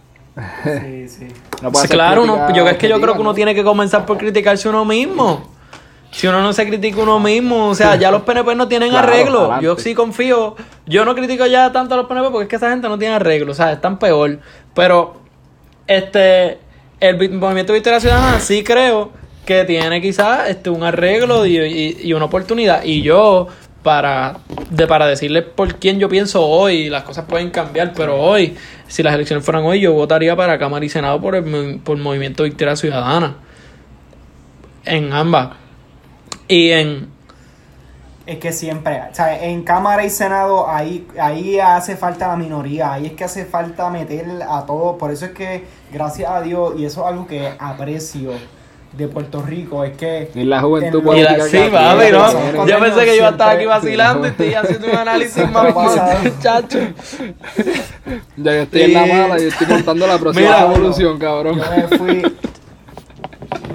[0.63, 1.27] Sí, sí.
[1.61, 3.35] No claro, uno, yo es que yo creo que uno ¿no?
[3.35, 5.49] tiene que comenzar por criticarse uno mismo.
[6.11, 9.07] Si uno no se critica uno mismo, o sea, ya los PNP no tienen Claro,
[9.07, 9.39] arreglo.
[9.43, 9.65] adelante.
[9.65, 10.55] Yo sí confío.
[10.85, 13.15] Yo no critico ya tanto a los PNP porque es que esa gente no tiene
[13.15, 14.39] arreglo, o sea, están peor.
[14.75, 15.21] Pero,
[15.87, 16.59] este,
[16.99, 19.11] el vi- movimiento Victoria Ciudadana sí creo
[19.45, 22.83] que tiene quizás este, un arreglo y, y- y una oportunidad.
[22.83, 23.47] Y yo,
[23.81, 24.37] para,
[24.69, 28.55] de, para decirles por quién yo pienso hoy, las cosas pueden cambiar, pero hoy,
[28.87, 32.43] si las elecciones fueran hoy, yo votaría para Cámara y Senado por el por movimiento
[32.43, 33.35] Victoria Ciudadana.
[34.85, 35.60] En ambas.
[36.51, 37.07] Y en.
[38.25, 42.93] Es que siempre, o sea, en Cámara y Senado ahí, ahí hace falta la minoría,
[42.93, 46.73] ahí es que hace falta meter a todos, por eso es que gracias a Dios,
[46.77, 48.31] y eso es algo que aprecio
[48.93, 50.29] de Puerto Rico, es que...
[50.35, 52.67] Y la juventud en- Y la, política sí, que papi, ¿no?
[52.67, 55.73] Yo pensé que yo iba a estar aquí vacilando y estoy haciendo un análisis más
[56.41, 56.79] chacho.
[58.37, 61.57] Ya yo estoy en la Y- mala y estoy montando la próxima Mira, revolución, cabrón.
[61.59, 62.35] Yo me fui...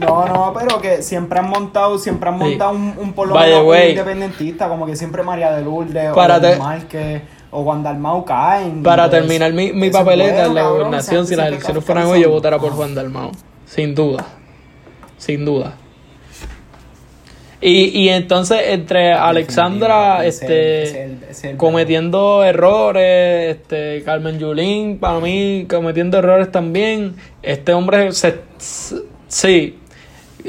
[0.00, 2.44] No, no, pero que siempre han montado, siempre han Sí.
[2.44, 6.40] montado un, un por lo menos independentista, como que siempre María de Lourdes, Para o
[6.40, 8.82] te- Márquez, o Juan Dalmau caen.
[8.82, 12.22] Para pues, terminar mi, mi papeleta en la cabrón, gobernación, si las elecciones fueran hoy,
[12.22, 12.76] yo votara por Ajá.
[12.76, 13.32] Juan Dalmao.
[13.64, 14.24] Sin duda.
[15.18, 15.74] Sin duda.
[17.58, 20.82] Y, y entonces, entre Alexandra, este.
[21.30, 27.16] es el- cometiendo errores, este Carmen Yulín, para mí cometiendo errores también.
[27.42, 28.96] Este hombre se, s-
[29.28, 29.78] sí,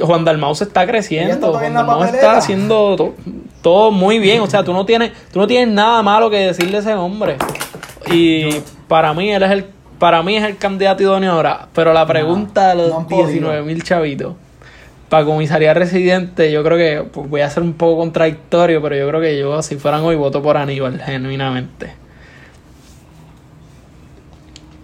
[0.01, 3.13] Juan Dalmau se está creciendo, Juan Dalmau está haciendo to-
[3.61, 6.77] todo muy bien, o sea, tú no tienes tú no tienes nada malo que decirle
[6.77, 7.37] a ese hombre.
[8.11, 8.49] Y
[8.87, 9.65] para mí él es el
[9.99, 13.07] para mí es el candidato idóneo ahora, pero la pregunta de no los.
[13.07, 14.35] 19 mil chavitos
[15.09, 19.07] para comisaría residente, yo creo que pues, voy a ser un poco contradictorio, pero yo
[19.07, 21.93] creo que yo, si fueran hoy, voto por Aníbal, genuinamente.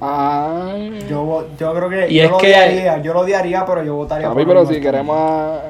[0.05, 1.05] Ay.
[1.09, 3.95] Yo, yo creo que Y yo es lo que- odiaría, yo lo odiaría, pero yo
[3.95, 5.61] votaría Papi, por pero si queremos a...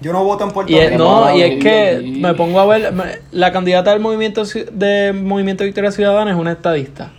[0.00, 0.96] Yo no voto en Puerto Rico.
[0.98, 4.42] no, y y- es que y- me pongo a ver, me- la candidata del movimiento
[4.44, 7.10] de Movimiento Victoria Ciudadana es una estadista.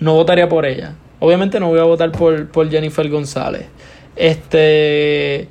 [0.00, 0.94] No votaría por ella.
[1.20, 3.66] Obviamente no voy a votar por, por Jennifer González.
[4.16, 5.48] Este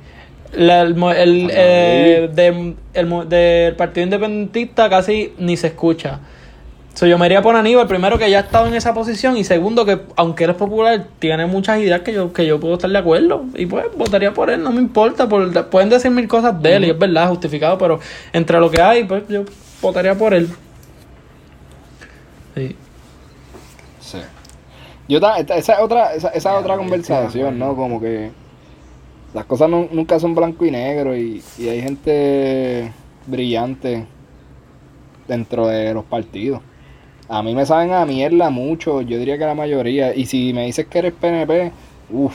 [0.52, 6.20] la- el, el, eh, de- el del Partido Independentista casi ni se escucha.
[6.94, 9.44] So, yo me iría por Aníbal, primero que ya ha estado en esa posición y
[9.44, 12.90] segundo que aunque él es popular, tiene muchas ideas que yo, que yo puedo estar
[12.90, 16.60] de acuerdo y pues votaría por él, no me importa, por, pueden decir mil cosas
[16.60, 18.00] de él y es verdad, justificado, pero
[18.32, 19.44] entre lo que hay, pues yo
[19.80, 20.50] votaría por él.
[22.56, 22.76] Sí.
[24.00, 24.18] Sí.
[25.08, 27.76] Yo ta- esta- esa es otra, esa, esa es otra conversación, ¿no?
[27.76, 28.30] Como que
[29.32, 32.92] las cosas no- nunca son blanco y negro y, y hay gente
[33.26, 34.06] brillante
[35.28, 36.60] dentro de los partidos.
[37.32, 40.14] A mí me saben a mierda mucho, yo diría que la mayoría.
[40.14, 41.70] Y si me dices que eres PNP,
[42.10, 42.34] uff,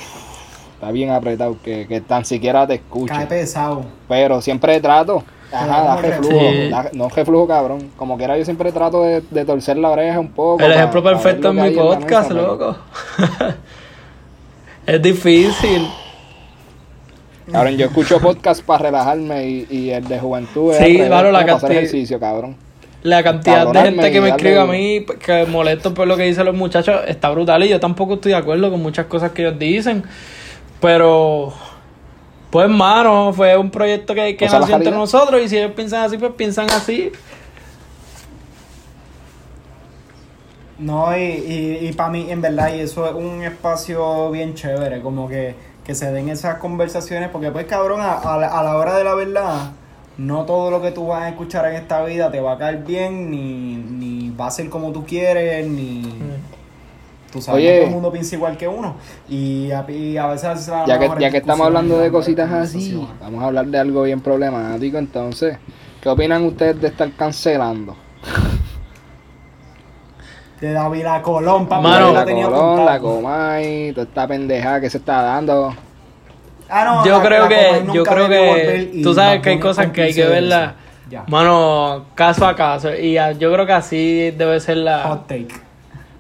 [0.76, 3.26] está bien apretado, que, que tan siquiera te Cae escuche.
[3.28, 3.86] pesado.
[4.08, 5.22] Pero siempre trato.
[5.52, 6.34] Ajá, da reflujo.
[6.34, 6.70] reflujo.
[6.70, 7.92] da- no reflujo, cabrón.
[7.98, 10.64] Como quiera, yo siempre trato de, de torcer la oreja un poco.
[10.64, 12.78] El ejemplo perfecto mi en la podcast, mesa, pero- loco.
[14.88, 15.88] es difícil.
[17.52, 21.42] Cabrón, yo escucho podcast para relajarme y, y el de juventud es Sí, claro, la
[21.42, 22.56] para hacer ejercicio, cabrón.
[23.06, 26.44] La cantidad de gente que me escribe a mí que molesto por lo que dicen
[26.44, 29.60] los muchachos está brutal y yo tampoco estoy de acuerdo con muchas cosas que ellos
[29.60, 30.04] dicen.
[30.82, 31.54] Pero,
[32.50, 35.56] pues, mano, fue un proyecto que, que O sea, la nació entre nosotros y si
[35.56, 37.12] ellos piensan así, pues piensan así.
[40.80, 45.02] No, y, y, y para mí, en verdad, y eso es un espacio bien chévere,
[45.02, 45.54] como que,
[45.86, 49.04] que se den esas conversaciones, porque pues cabrón, a, a la, a la hora de
[49.04, 49.72] la verdad,
[50.18, 52.84] no todo lo que tú vas a escuchar en esta vida te va a caer
[52.84, 56.04] bien, ni, ni va a ser como tú quieres, ni...
[57.32, 57.72] Tú sabes, Oye.
[57.72, 58.96] no todo el mundo piensa igual que uno.
[59.28, 60.62] Y a, y a veces...
[60.62, 63.78] se dan Ya que, ya que estamos hablando de cositas así, vamos a hablar de
[63.78, 65.58] algo bien problemático entonces.
[66.02, 67.98] ¿Qué opinan ustedes de estar cancelando?
[70.62, 72.14] De David Colón, papá, Mano.
[72.14, 75.76] la la Colón, la Comay, toda esta pendejada que se está dando.
[76.70, 79.60] Ah, no, yo la- creo la que, yo creo que, y tú sabes que hay
[79.60, 80.74] cosas que hay que verlas,
[81.28, 82.94] mano, caso a caso.
[82.96, 85.48] Y ah, yo creo que así debe ser la, Hot take.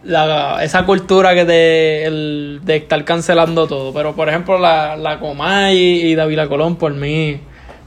[0.04, 3.92] la, esa cultura que de, el, de estar cancelando todo.
[3.94, 7.40] Pero por ejemplo, la, la Comay y David Colón, por mí,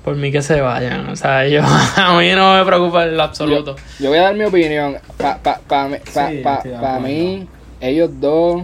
[0.05, 1.09] Por mí que se vayan.
[1.11, 1.61] O sea, yo,
[1.97, 3.77] a mí no me preocupa en lo absoluto.
[4.01, 4.97] Yo voy a dar mi opinión.
[5.17, 7.47] Para pa, pa, pa, Sí, pa- mí,
[7.81, 8.63] ellos dos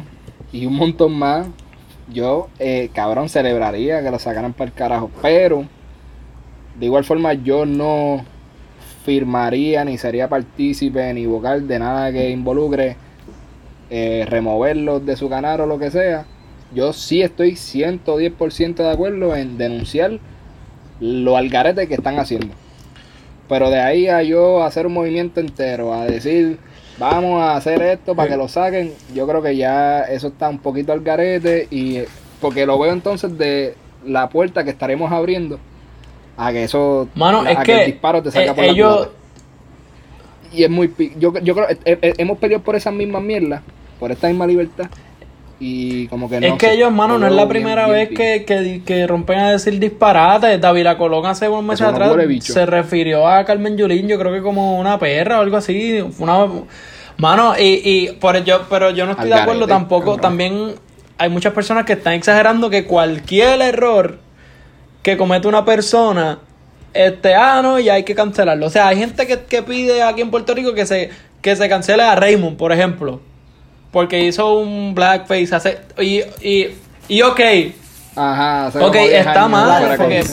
[0.53, 1.47] y un montón más,
[2.15, 5.11] yo, eh, cabrón, celebraría que lo sacaran para el carajo.
[5.21, 5.67] Pero,
[6.79, 8.25] de igual forma, yo no
[9.05, 12.97] firmaría ni sería partícipe ni vocal de nada que involucre
[13.91, 16.25] eh, removerlos de su canal o lo que sea.
[16.75, 20.19] Yo sí estoy 110% de acuerdo en denunciar
[21.01, 22.55] lo algarete que están haciendo.
[23.49, 26.59] Pero de ahí a yo hacer un movimiento entero, a decir,
[26.99, 30.59] vamos a hacer esto para que lo saquen, yo creo que ya eso está un
[30.59, 32.01] poquito al garete y
[32.41, 33.75] porque lo veo entonces de
[34.07, 35.59] la puerta que estaremos abriendo
[36.37, 38.71] a que eso, Mano, a es que que el disparo te salga eh, por la
[38.73, 39.13] ellos- culata.
[40.53, 43.61] Y es muy, yo, yo creo, eh, eh, hemos peleado por esas mismas mierdas,
[43.99, 44.87] por esta misma libertad
[45.61, 48.45] y como que no es que ellos, mano, no es la primera bien vez que,
[48.45, 50.61] que, que rompen a decir disparates.
[50.61, 54.43] David Colón hace unos meses no atrás se refirió a Carmen Yulín, yo creo que
[54.43, 56.05] como una perra o algo así.
[56.19, 56.47] Una,
[57.17, 60.17] mano, y, y por yo, pero yo no estoy de acuerdo garete, tampoco.
[60.17, 60.75] También
[61.19, 64.19] hay muchas personas que están exagerando que cualquier error
[65.03, 66.39] que comete una persona,
[66.95, 68.67] este, ah, no, y hay que cancelarlo.
[68.67, 71.11] O sea, hay gente que, que pide aquí en Puerto Rico que se,
[71.43, 73.21] que se cancele a Raymond, por ejemplo.
[73.95, 76.77] Porque hizo un blackface hace, y, y,
[77.07, 77.41] y ok,
[78.17, 80.25] Ajá, hace ok, como 10 está mal, porque,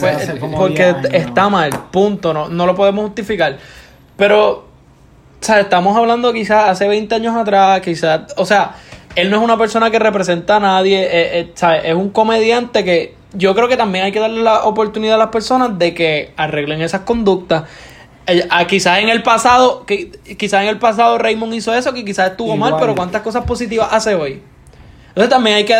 [0.56, 1.06] porque 10 años.
[1.12, 3.58] está mal, punto, no, no lo podemos justificar.
[4.16, 4.64] Pero, o
[5.38, 8.74] sea, estamos hablando quizás hace 20 años atrás, quizás, o sea,
[9.14, 11.82] él no es una persona que representa a nadie, eh, eh, ¿sabes?
[11.84, 15.28] es un comediante que yo creo que también hay que darle la oportunidad a las
[15.28, 17.62] personas de que arreglen esas conductas.
[18.26, 22.04] Eh, ah, quizás en el pasado, que, quizás en el pasado Raymond hizo eso, que
[22.04, 24.40] quizás estuvo mal, pero ¿cuántas cosas positivas hace hoy?
[25.08, 25.74] Entonces también hay que...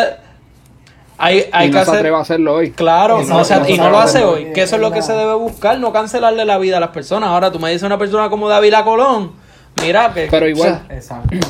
[1.18, 1.96] Hay, hay y que no se hacer...
[2.00, 2.70] atreve a hacerlo hoy.
[2.72, 4.82] Claro, Y no, no- o sea, no y no lo hace hoy, que eso es
[4.82, 7.28] lo que se debe buscar, no cancelarle la vida a las personas.
[7.28, 9.32] Ahora tú me dices una persona como David Colón,
[9.80, 10.26] mira que...
[10.28, 11.36] Pero igual- o sea, Exacto.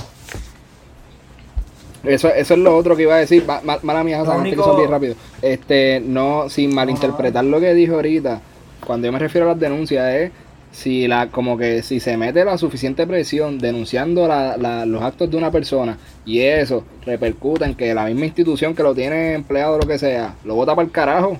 [2.05, 3.45] Eso, eso es lo otro que iba a decir.
[3.47, 5.15] Ma- ma- Mala mía, Hassan, antes que único- son bien rápido.
[5.41, 8.41] Este, no, sin malinterpretar lo que dijo ahorita,
[8.85, 10.33] cuando yo me refiero a las denuncias es
[10.73, 15.31] si la, como que si se mete la suficiente presión denunciando la, la- los actos
[15.31, 19.75] de una persona y eso repercute en que la misma institución que lo tiene empleado
[19.77, 21.39] o lo que sea, lo vota para el carajo.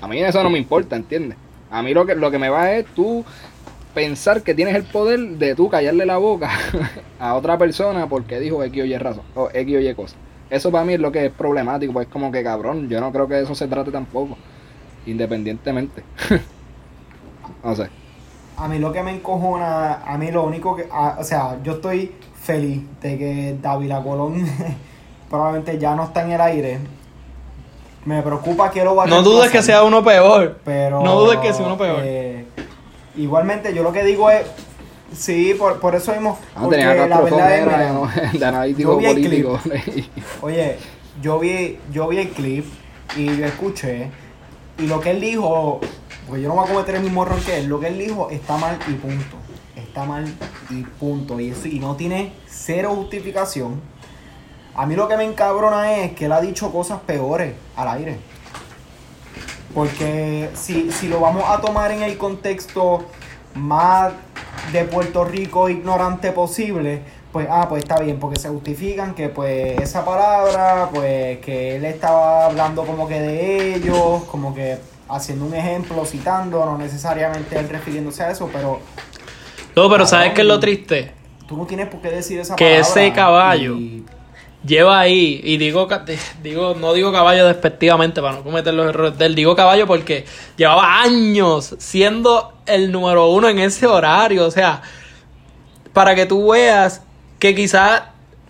[0.00, 1.38] A mí eso no me importa, ¿entiendes?
[1.70, 3.24] A mí lo que, lo que me va es tú
[3.94, 6.50] pensar que tienes el poder de tú callarle la boca
[7.18, 10.16] a otra persona porque dijo X o Y razón, o X o Y cosa.
[10.50, 13.28] Eso para mí es lo que es problemático, pues como que cabrón, yo no creo
[13.28, 14.38] que eso se trate tampoco,
[15.06, 16.02] independientemente.
[17.64, 17.88] no sé.
[18.58, 21.72] A mí lo que me encojona, a mí lo único que, a- o sea, yo
[21.74, 24.44] estoy feliz de que David Colón
[25.30, 26.78] probablemente ya no está en el aire.
[28.04, 30.58] Me preocupa que lo va a no dudes que sea uno peor.
[30.64, 32.00] pero no dudes que sea uno peor.
[32.02, 32.46] eh,
[33.16, 34.46] igualmente, yo lo que digo es,
[35.12, 38.08] sí, por, por eso mismo, Ah, porque tenía la verdad es, mira, ¿no?
[38.38, 39.60] de analítico yo vi el político.
[40.42, 40.78] Oye,
[41.20, 42.64] yo vi, yo vi el clip
[43.16, 44.10] y lo escuché.
[44.78, 45.80] Y lo que él dijo,
[46.28, 48.28] porque yo no voy a cometer el mismo error que él, lo que él dijo
[48.30, 49.36] está mal y punto.
[49.74, 50.26] Está mal
[50.68, 51.40] y punto.
[51.40, 53.80] Y, eso, y no tiene cero justificación.
[54.74, 58.18] A mí lo que me encabrona es que él ha dicho cosas peores al aire.
[59.74, 63.06] Porque si, si lo vamos a tomar en el contexto
[63.54, 64.12] más
[64.72, 67.02] de Puerto Rico ignorante posible,
[67.32, 71.84] pues ah, pues está bien, porque se justifican que pues esa palabra, pues que él
[71.86, 74.78] estaba hablando como que de ellos, como que
[75.08, 78.80] haciendo un ejemplo, citando, no necesariamente él refiriéndose a eso, pero
[79.76, 81.12] No, pero ¿sabes qué es lo triste?
[81.46, 82.80] tú no tienes por qué decir esa Que palabra.
[82.88, 84.04] ese caballo- y-
[84.66, 85.86] Lleva ahí, y digo,
[86.42, 90.24] digo, no digo caballo despectivamente para no cometer los errores de él, digo caballo porque
[90.56, 94.82] llevaba años siendo el número uno en ese horario, o sea,
[95.92, 97.02] para que tú veas
[97.38, 98.02] que quizás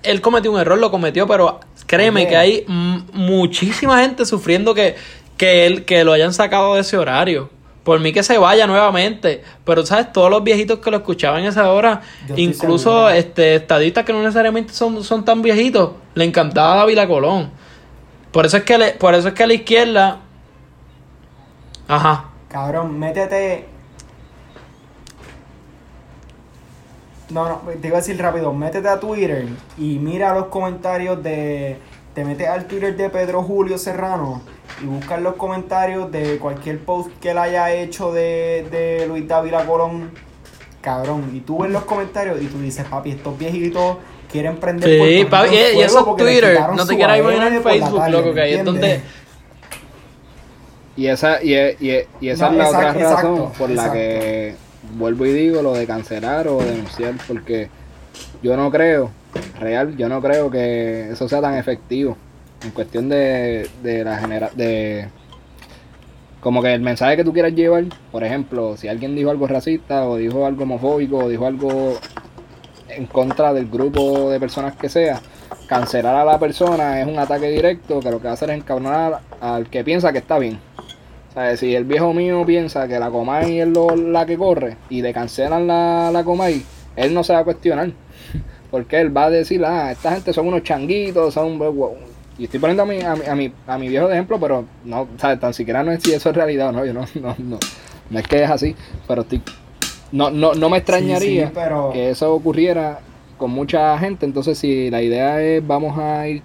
[0.02, 2.64] él cometió un error, lo cometió, pero créeme que hay
[3.12, 4.96] muchísima gente sufriendo que,
[5.38, 7.48] que él, que lo hayan sacado de ese horario.
[7.84, 11.46] Por mí que se vaya nuevamente, pero sabes, todos los viejitos que lo escuchaban en
[11.46, 16.74] esa hora, Yo incluso este estadistas que no necesariamente son, son tan viejitos, le encantaba
[16.76, 17.50] David Colón.
[18.30, 20.18] Por eso es que le- por eso es que a la izquierda
[21.88, 22.26] Ajá.
[22.50, 23.64] Cabrón, métete.
[27.30, 31.78] No, no, te iba a decir rápido, métete a Twitter y mira los comentarios de.
[32.18, 34.42] Te metes al Twitter de Pedro Julio Serrano
[34.82, 39.64] y buscas los comentarios de cualquier post que él haya hecho de, de Luis Dávila
[39.64, 40.10] Colón.
[40.80, 43.98] Cabrón, y tú ves los comentarios y tú dices, papi, estos viejitos
[44.32, 46.58] quieren prender Sí, papi, en y, eso es Twitter.
[46.74, 49.00] No te quieras imaginar en Facebook, tarde, loco, ¿me que ahí es donde.
[50.96, 53.70] Y esa, y, e- y, e- y esa No, es la otra razón exacto, por
[53.70, 53.92] la exacto.
[53.92, 54.54] que
[54.94, 57.68] vuelvo y digo lo de cancelar o denunciar, porque
[58.42, 59.10] yo no creo,
[59.60, 62.16] real, yo no creo que eso sea tan efectivo
[62.64, 65.08] en cuestión de, de la genera de
[66.40, 70.04] como que el mensaje que tú quieras llevar, por ejemplo, si alguien dijo algo racista
[70.08, 71.98] o dijo algo homofóbico o dijo algo
[72.88, 75.20] en contra del grupo de personas que sea,
[75.68, 78.56] cancelar a la persona es un ataque directo que lo que va a hacer es
[78.56, 80.58] encabronar al que piensa que está bien.
[81.30, 84.76] O sea, si el viejo mío piensa que la Comay es lo- la que corre
[84.88, 86.64] y le cancelan la, la Comay,
[86.96, 87.90] él no se va a cuestionar.
[88.70, 91.58] Porque él va a decir, ah, esta gente son unos changuitos, son...
[92.38, 94.64] Y estoy poniendo a mi, a mi, a mi, a mi viejo de ejemplo, pero
[94.84, 97.34] no, sea, tan siquiera no es si eso es realidad o no, yo no, no,
[97.38, 97.58] no,
[98.10, 98.76] no es que es así,
[99.08, 99.42] pero estoy,
[100.12, 103.00] no, no, no me extrañaría Sí, sí, pero- que eso ocurriera
[103.38, 106.42] con mucha gente, entonces si la idea es vamos a ir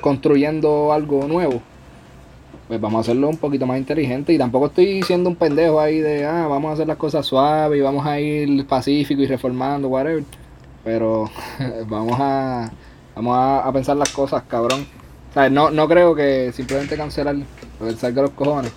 [0.00, 1.60] construyendo algo nuevo,
[2.68, 4.32] pues vamos a hacerlo un poquito más inteligente.
[4.32, 7.78] Y tampoco estoy siendo un pendejo ahí de, ah, vamos a hacer las cosas suaves
[7.78, 10.24] y vamos a ir pacífico y reformando, whatever,
[10.84, 11.30] pero
[11.88, 12.70] vamos a
[13.16, 14.86] vamos a, a pensar las cosas, cabrón.
[15.30, 17.36] O sea, no, no creo que simplemente cancelar,
[17.78, 18.72] pensar que los cojones.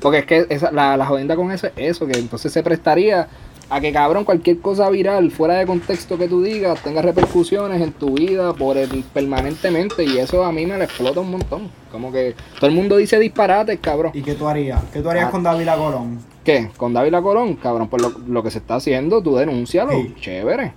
[0.00, 3.28] Porque es que esa, la, la jodienda con eso es eso, que entonces se prestaría
[3.68, 7.92] a que cabrón cualquier cosa viral fuera de contexto que tú digas tenga repercusiones en
[7.92, 11.70] tu vida por el, permanentemente y eso a mí me la explota un montón.
[11.92, 14.10] Como que todo el mundo dice disparates, cabrón.
[14.14, 14.82] ¿Y qué tú harías?
[14.92, 15.30] ¿Qué tú harías Ah.
[15.30, 16.18] con David Colón?
[16.42, 16.70] ¿Qué?
[16.76, 20.14] Con Dávila Colón, cabrón, pues lo, lo que se está haciendo, tú denúncialo, Sí.
[20.20, 20.72] chévere.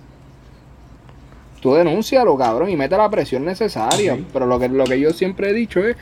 [1.64, 4.16] Tú denúncialo, cabrón, y mete la presión necesaria.
[4.16, 4.26] Sí.
[4.34, 5.96] Pero lo que, lo que yo siempre he dicho es...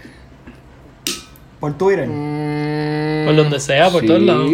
[1.60, 2.08] Por Twitter.
[2.08, 4.50] mm, Por donde sea, por sí, todos lados.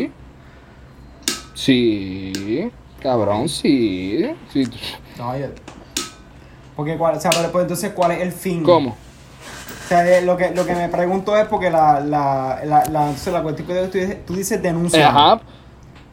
[1.54, 4.30] Sí, cabrón, sí.
[4.52, 4.64] sí.
[5.16, 5.46] No, yo-
[6.76, 8.62] Porque, cuál, o sea, pero pues, entonces, ¿cuál es el fin?
[8.62, 8.90] ¿Cómo?
[8.90, 13.00] O sea, eh, lo que, lo que me pregunto es porque la, la, la, la,
[13.08, 15.08] entonces la cuestión que tú dices, tú dices denuncia.
[15.08, 15.40] Ajá,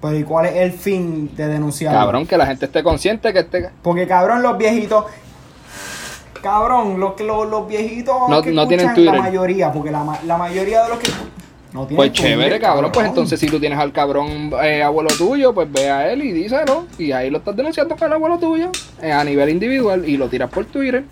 [0.05, 1.93] Pero ¿y cuál es el fin de denunciar?
[1.93, 3.69] cabrón, que la gente esté consciente que este...
[3.81, 5.05] Porque cabrón, los viejitos.
[6.41, 9.31] Cabrón, los, los, los viejitos No- que no tienen escuchan, la Twitter.
[9.31, 11.09] mayoría, porque la, la mayoría de los que
[11.73, 12.91] no tienen Pues Twitter, chévere, cabrón.
[12.93, 16.31] Pues entonces si tú tienes al cabrón eh, abuelo tuyo, pues ve a él y
[16.33, 16.85] díselo.
[16.99, 18.69] Y ahí lo estás denunciando con el abuelo tuyo
[19.01, 21.03] eh, a nivel individual y lo tiras por Twitter.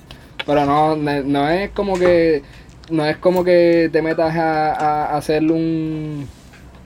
[0.45, 2.43] Pero no, no, no es como que
[2.91, 6.27] no es como que te metas a, a hacerle un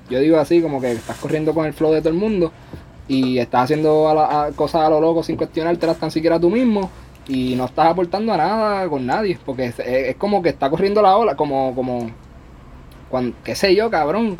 [0.09, 2.51] yo digo así como que estás corriendo con el flow de todo el mundo
[3.07, 6.49] y estás haciendo a la- a cosas a lo loco sin cuestionártelas tan siquiera tú
[6.49, 6.89] mismo
[7.27, 11.01] y no estás aportando a nada con nadie porque es, es como que está corriendo
[11.01, 12.09] la ola como como
[13.09, 14.37] cuando, qué sé yo, cabrón.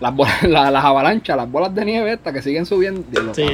[0.00, 3.04] Las, bolas- la- las avalanchas, las bolas de nieve estas que siguen subiendo.
[3.34, 3.44] Sí.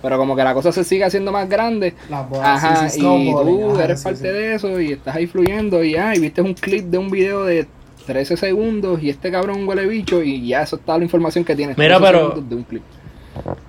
[0.00, 1.94] Pero como que la cosa se sigue haciendo más grande.
[2.10, 4.26] Las bolas, Ajá, sí, sí, y tú ajá, eres sí, parte sí.
[4.28, 7.44] de eso y estás ahí fluyendo y ya, y viste un clip de un video
[7.44, 7.66] de
[8.06, 11.76] 13 segundos y este cabrón huele bicho y ya eso está la información que tienes.
[11.78, 12.82] Mira, 13 pero- de un clip.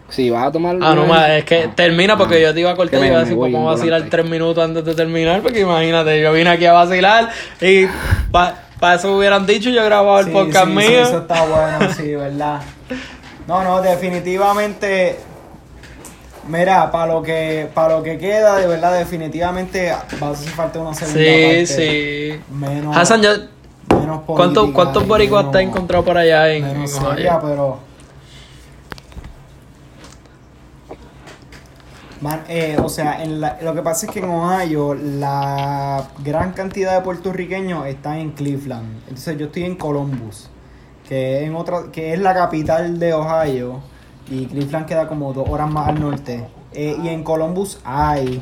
[0.10, 0.78] Si vas a tomar...
[0.82, 3.08] Ah, no, ma, es que termina porque yo te iba a cortar Que y me-
[3.08, 6.50] iba a me decir cómo vacilar tres minutos antes de terminar, porque imagínate, yo vine
[6.50, 7.30] aquí a vacilar
[7.62, 7.86] y
[8.32, 10.88] para eso hubieran dicho yo grababa el Sí, podcast sí, mío.
[10.88, 12.62] sí, eso está bueno, sí, verdad.
[13.48, 15.18] No, no, definitivamente.
[16.48, 20.80] Mira, para lo que para lo que queda, de verdad, definitivamente va a hacer falta
[20.80, 21.66] una segunda Sí, parte.
[21.68, 22.40] sí.
[22.54, 23.30] Menos, Hassan, yo,
[24.04, 26.88] menos ¿cuántos, política, ¿cuántos boricuas te has encontrado por allá en, en Ohio?
[26.88, 27.80] seria, pero.
[32.22, 36.54] Man, eh, o sea, en la- lo que pasa es que en Ohio la gran
[36.54, 39.00] cantidad de puertorriqueños están en Cleveland.
[39.10, 40.50] Entonces yo estoy en Columbus,
[41.08, 43.82] que es, en otra, que es la capital de Ohio.
[44.30, 46.46] Y Cleveland queda como dos horas más al norte.
[46.72, 48.42] Eh, y en Columbus hay,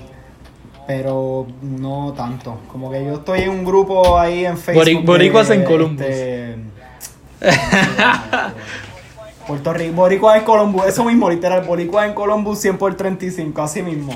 [0.87, 2.57] pero no tanto.
[2.71, 4.83] Como que yo estoy en un grupo ahí en Facebook.
[4.83, 6.01] Bori- boricuas en Columbus.
[6.05, 6.55] este,
[9.47, 13.81] Puerto Rico, Boricua en Columbus, eso mismo, literal, Boricua en Columbus 100 por 35, así
[13.81, 14.13] mismo.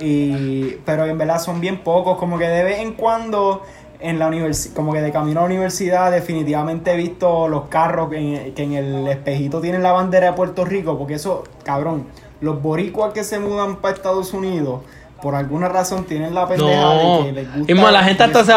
[0.00, 3.62] Y, pero en verdad son bien pocos, como que de vez en cuando
[4.00, 8.08] en la universidad, como que de camino a la universidad, definitivamente he visto los carros
[8.10, 8.16] que
[8.46, 12.06] en, que en el espejito tienen la bandera de Puerto Rico, porque eso, cabrón,
[12.40, 14.80] los boricuas que se mudan para Estados Unidos,
[15.22, 17.18] por alguna razón tienen la pendeja No.
[17.18, 17.72] de que les gusta.
[17.72, 18.52] Y más, la gente hasta se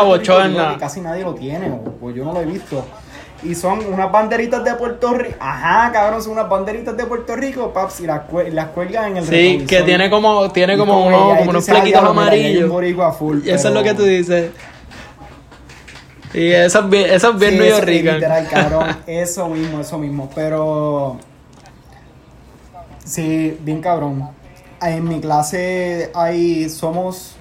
[0.74, 2.84] que Casi nadie lo tiene, o pues yo no lo he visto.
[3.44, 5.36] Y son unas banderitas de Puerto Rico.
[5.40, 8.22] Ajá, cabrón, son unas banderitas de Puerto Rico, paps, y las,
[8.52, 12.02] las cuelgan en el Sí, que tiene como, tiene como, como unos dices, "Ah, flequitos
[12.02, 12.70] diablo, mira, ahí hay un amarillos.
[12.72, 14.50] boricua full", Y eso es lo que tú dices.
[16.34, 18.14] Y eso es bien, eso es bien Sí, New.
[18.16, 18.98] Literal, cabrón.
[19.06, 20.30] Eso mismo, eso mismo.
[20.34, 21.18] Pero.
[23.04, 24.30] Sí, bien cabrón.
[24.86, 26.70] En mi clase hay.
[26.70, 27.36] Somos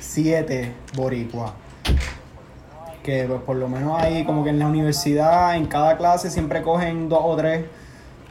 [0.00, 1.52] siete boricuas.
[3.02, 6.62] que pues, por lo menos ahí como que en la universidad, en cada clase siempre
[6.62, 7.64] cogen dos o tres.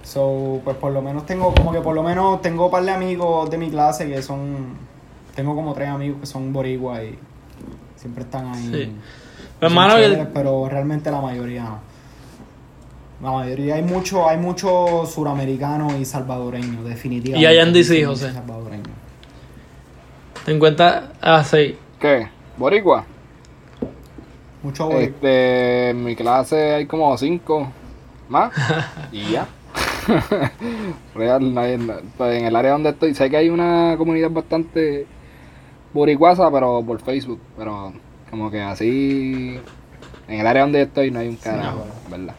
[0.03, 2.91] So, pues por lo menos tengo, como que por lo menos tengo un par de
[2.91, 4.75] amigos de mi clase que son,
[5.33, 7.17] tengo como tres amigos que son boricua y
[7.95, 8.63] siempre están ahí.
[8.71, 8.83] Sí.
[8.85, 11.79] Son hermano, chéveres, el- pero realmente la mayoría no.
[13.21, 17.53] La mayoría hay mucho, hay mucho suramericano y salvadoreño, definitivamente.
[17.53, 18.33] Y en DC, Mucho José.
[18.33, 18.83] salvadoreño.
[20.45, 21.13] ten en cuenta.
[21.21, 21.77] Ah, sí.
[21.99, 22.27] ¿Qué?
[22.57, 23.05] ¿Boricua?
[24.63, 25.03] Mucho boricua.
[25.03, 27.67] Este, en mi clase hay como cinco
[28.27, 28.51] más
[29.11, 29.47] y ya.
[31.15, 35.07] Real, pues en el área donde estoy, sé que hay una comunidad bastante
[35.93, 37.93] boricuasa, pero por Facebook, pero
[38.29, 39.59] como que así,
[40.27, 42.35] en el área donde estoy no hay un carajo, ¿verdad?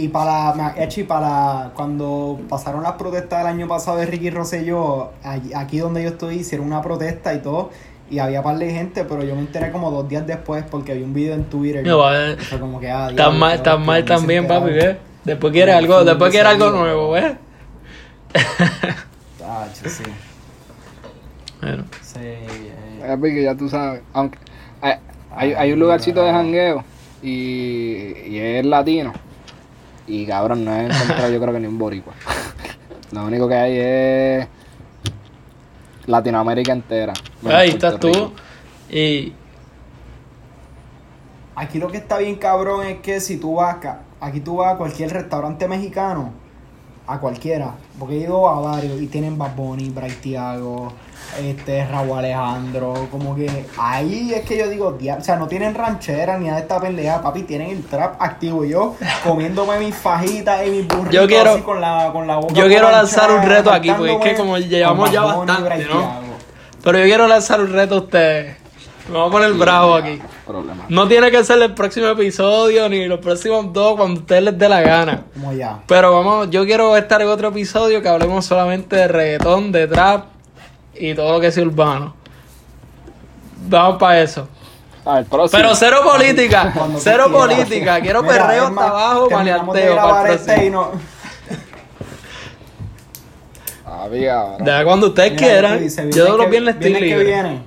[0.00, 5.10] Y para, Echi, para cuando pasaron las protestas del año pasado de Ricky Rosselló,
[5.54, 7.68] aquí donde yo estoy hicieron una protesta y todo,
[8.08, 11.02] y había par de gente, pero yo me enteré como dos días después porque vi
[11.02, 11.86] un video en Twitter.
[11.86, 14.70] No, va, y fue como que, ah, Estás diablo, mal, hostia, mal también, papi.
[14.70, 14.96] ¿ves?
[15.22, 17.32] Después quieres No, algo, después un quieres algo nuevo, ¿ves?
[19.38, 20.02] Tacho, sí.
[21.60, 24.38] Bueno, Sí, eh, ya tú sabes, aunque
[24.80, 24.94] hay,
[25.36, 26.84] hay, hay un lugarcito de jangueo
[27.22, 29.12] y, y es latino
[30.10, 32.14] y cabrón, no he encontrado yo creo que ni un boricua.
[33.12, 34.48] Lo único que hay es
[36.06, 37.12] Latinoamérica entera.
[37.44, 38.08] ahí Puerto estás tú.
[38.08, 38.32] Rico.
[38.90, 39.32] Y
[41.60, 44.72] Aquí lo que está bien cabrón es que si tú vas acá, aquí tú vas
[44.72, 46.32] a cualquier restaurante mexicano,
[47.10, 49.92] a cualquiera, porque he ido a varios y tienen Bad Bunny,
[50.22, 50.92] Thiago,
[51.40, 56.38] este, Raúl Alejandro, como que ahí es que yo digo, o sea, no tienen ranchera
[56.38, 58.64] ni nada de esta pendeja, papi, tienen el trap activo.
[58.64, 62.36] Y yo comiéndome mis fajitas y mis burritos Yo quiero- así con la, con la
[62.36, 66.30] boca yo quiero lanzar un reto aquí, porque es que como llevamos ya bastante, ¿no?
[66.82, 68.59] Pero yo quiero lanzar un reto a ustedes.
[69.08, 70.20] Me voy a poner bravo aquí.
[70.46, 70.84] Problema.
[70.88, 74.58] No tiene que ser el próximo episodio ni los próximos dos cuando a ustedes les
[74.58, 75.22] dé la gana.
[75.34, 75.80] Como ya.
[75.86, 80.26] Pero vamos, yo quiero estar en otro episodio que hablemos solamente de reggaetón, de trap
[80.94, 82.14] y todo lo que sea urbano.
[83.68, 84.48] Vamos para eso.
[85.04, 85.60] A ver, próximo.
[85.62, 87.46] Pero cero política, cero quieras.
[87.56, 88.00] política.
[88.00, 90.92] Quiero Mira, perreo hasta abajo, maleanteo para este y próximo.
[90.92, 91.20] no-
[94.04, 94.64] Había ahora.
[94.64, 97.24] Ya cuando ustedes Mira, quieran, tú dices, yo los viernes estoy viernes que libre.
[97.42, 97.62] viene.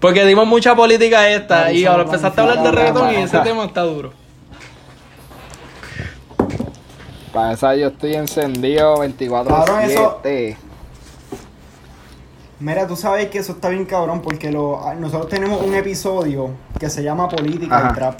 [0.00, 3.38] Porque dimos mucha política esta y eso ahora empezaste a hablar de reggaetón y ese
[3.40, 4.12] tema está duro.
[7.32, 10.56] Para esa yo estoy encendido 24 Cabrón, eso- 7.
[12.58, 16.50] Mira, tú sabes que eso está bien cabrón porque lo, ah, nosotros tenemos un episodio
[16.78, 17.88] que se llama Política Ajá.
[17.90, 18.18] y Trap.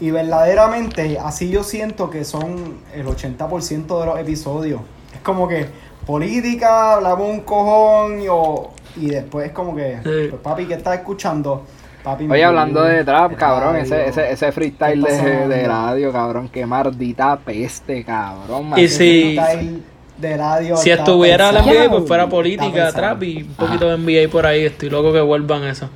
[0.00, 4.80] Y verdaderamente así yo siento que son el 80% de los episodios.
[5.14, 5.68] Es como que
[6.04, 10.28] política, hablamos un cojón y, o- y después como que, Sí.
[10.30, 11.64] pues, papi, ¿qué estás escuchando?
[12.02, 16.12] Papi, Oye, hablando de trap, cabrón, ese, ese, ese freestyle ¿Qué está de, de radio,
[16.12, 18.72] cabrón, qué maldita peste, cabrón.
[18.76, 19.38] Y si-
[20.18, 21.60] de radio Si estuviera la.
[21.62, 24.64] NBA, pues fuera política, trap y un poquito de NBA por ahí.
[24.66, 25.88] Estoy loco que vuelvan eso.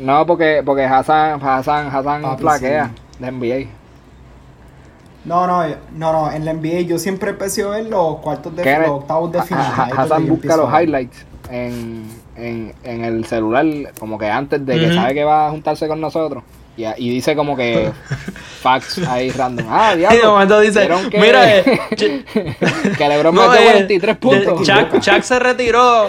[0.00, 3.24] No, porque, porque Hassan, Hassan, Hassan Papi, flaquea sí.
[3.24, 3.70] de NBA.
[5.24, 5.62] No, no,
[5.94, 9.30] no, no, en la NBA yo siempre empecé a ver los cuartos de los octavos
[9.32, 9.66] de final.
[9.76, 13.64] Ha- Hassan busca los highlights en, en, en el celular,
[13.98, 16.42] como que antes de que sabe que va a juntarse con nosotros.
[16.76, 17.90] Y, y dice como que
[18.62, 19.66] facts ahí random.
[19.68, 20.18] Ah, Y diablo.
[20.20, 21.80] de momento dice, ¿vieron que, mira, eh,
[22.96, 24.62] que LeBron no, metió eh, 43 puntos.
[24.62, 26.06] Chuck, Chuck se retiró.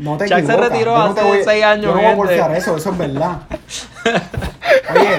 [0.00, 1.84] No te Chuck se retiró yo no hace voy- 6 años.
[1.84, 2.16] Yo no voy a gente.
[2.16, 3.38] porfiar eso, eso es verdad.
[4.94, 5.18] Oye.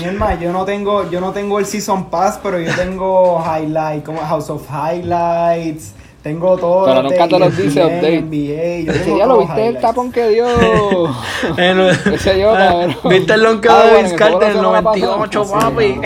[0.00, 4.02] Mi hermano, yo no tengo, yo no tengo el Season Pass, pero yo tengo Highlight,
[4.04, 5.92] como House of Highlights,
[6.24, 6.86] tengo todo.
[6.86, 8.22] Pero nunca te los dice update.
[8.22, 9.80] NBA, yo tengo ya lo viste el highlights.
[9.82, 10.46] tapón que dio.
[11.58, 11.80] En-
[12.12, 12.96] Ese yo, Ah, cabrón.
[13.04, 15.06] ¿Viste el lonqueo Ah, de bueno, Vince que Carter en el semana pasada.
[15.16, 15.94] 98, Sí, papi?
[15.94, 16.02] no.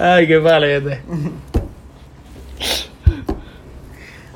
[0.04, 1.02] Ay, qué palete.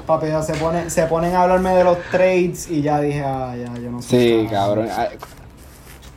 [0.07, 3.55] Papi, ya se, pone, se ponen a hablarme de los trades y ya dije, ah,
[3.57, 4.09] ya, yo no sé.
[4.43, 4.89] Sí, cabrón.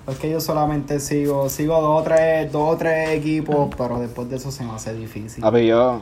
[0.09, 4.29] Ay, Porque yo solamente sigo, sigo dos o tres, dos o tres equipos, pero después
[4.29, 5.41] de eso se me hace difícil.
[5.41, 6.01] Papi, yo.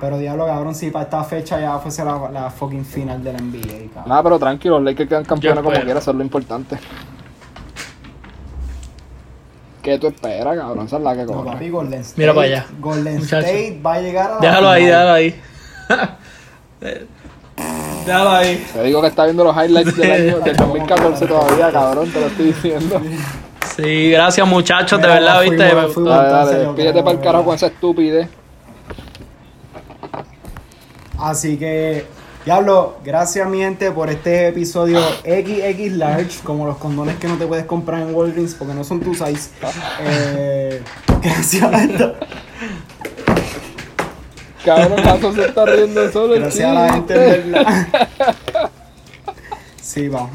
[0.00, 3.38] Pero diablo, cabrón, si para esta fecha ya fuese la, la fucking final de la
[3.38, 3.60] NBA,
[3.94, 4.08] cabrón.
[4.08, 6.76] Nada, pero tranquilo, los Lakers quedan campeones como quiera, eso es lo importante.
[9.82, 10.86] ¿Qué tú esperas, cabrón?
[10.86, 11.52] Esa es la que No, corre.
[11.52, 12.20] papi, Golden State.
[12.20, 13.46] Mira para allá, Golden muchacho.
[13.46, 15.40] State va a llegar a la Déjalo ahí, déjalo ahí.
[18.06, 18.66] déjalo ahí.
[18.72, 22.26] Te digo que está viendo los highlights del año del 2014 todavía, cabrón, te lo
[22.26, 23.00] estoy diciendo.
[23.76, 25.56] Sí, gracias muchachos, de verdad, viste.
[25.56, 25.92] Dale,
[26.30, 28.28] dale, despídete para el carajo con esa estupidez.
[31.18, 32.06] Así que,
[32.44, 37.46] diablo, gracias mi gente por este episodio XX Large, como los condones que no te
[37.46, 39.50] puedes comprar en Walgreens porque no son tu size.
[40.00, 40.82] Eh,
[41.22, 42.14] gracias a esto.
[44.66, 46.34] Cabrón, Paso se está riendo solo.
[46.34, 47.86] Gracias a la gente, en verdad.
[49.80, 50.30] Sí, vamos.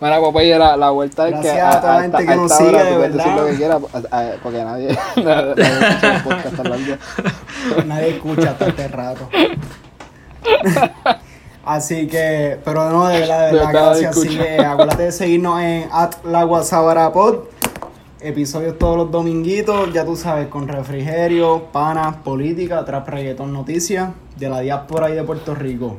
[0.00, 1.48] Mira, Popeye, la, la vuelta es que.
[1.48, 3.36] Gracias a toda la gente que nos sigue, de puedes decir verdad.
[3.36, 3.78] lo que quieras,
[4.10, 4.98] a- a- porque nadie.
[5.16, 6.96] nadie escucha el podcast tan largo.
[7.86, 9.28] Nadie escucha hasta este rato.
[11.64, 14.10] Así que, pero no, de verdad, de verdad, verdad, gracias.
[14.16, 14.42] Así escucha.
[14.44, 16.46] que acuérdate de seguirnos en at la.
[18.22, 24.48] Episodios todos los dominguitos, ya tú sabes, con refrigerio, panas, política, trap reggaetón noticias de
[24.48, 25.98] la diáspora y de Puerto Rico.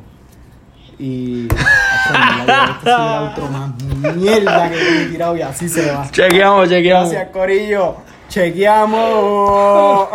[0.98, 1.48] Y.
[2.02, 6.10] Este más mierda que he tirado y así se va.
[6.10, 7.10] Chequeamos, chequeamos.
[7.10, 7.96] Gracias, Corillo.
[8.28, 10.08] Chequeamos.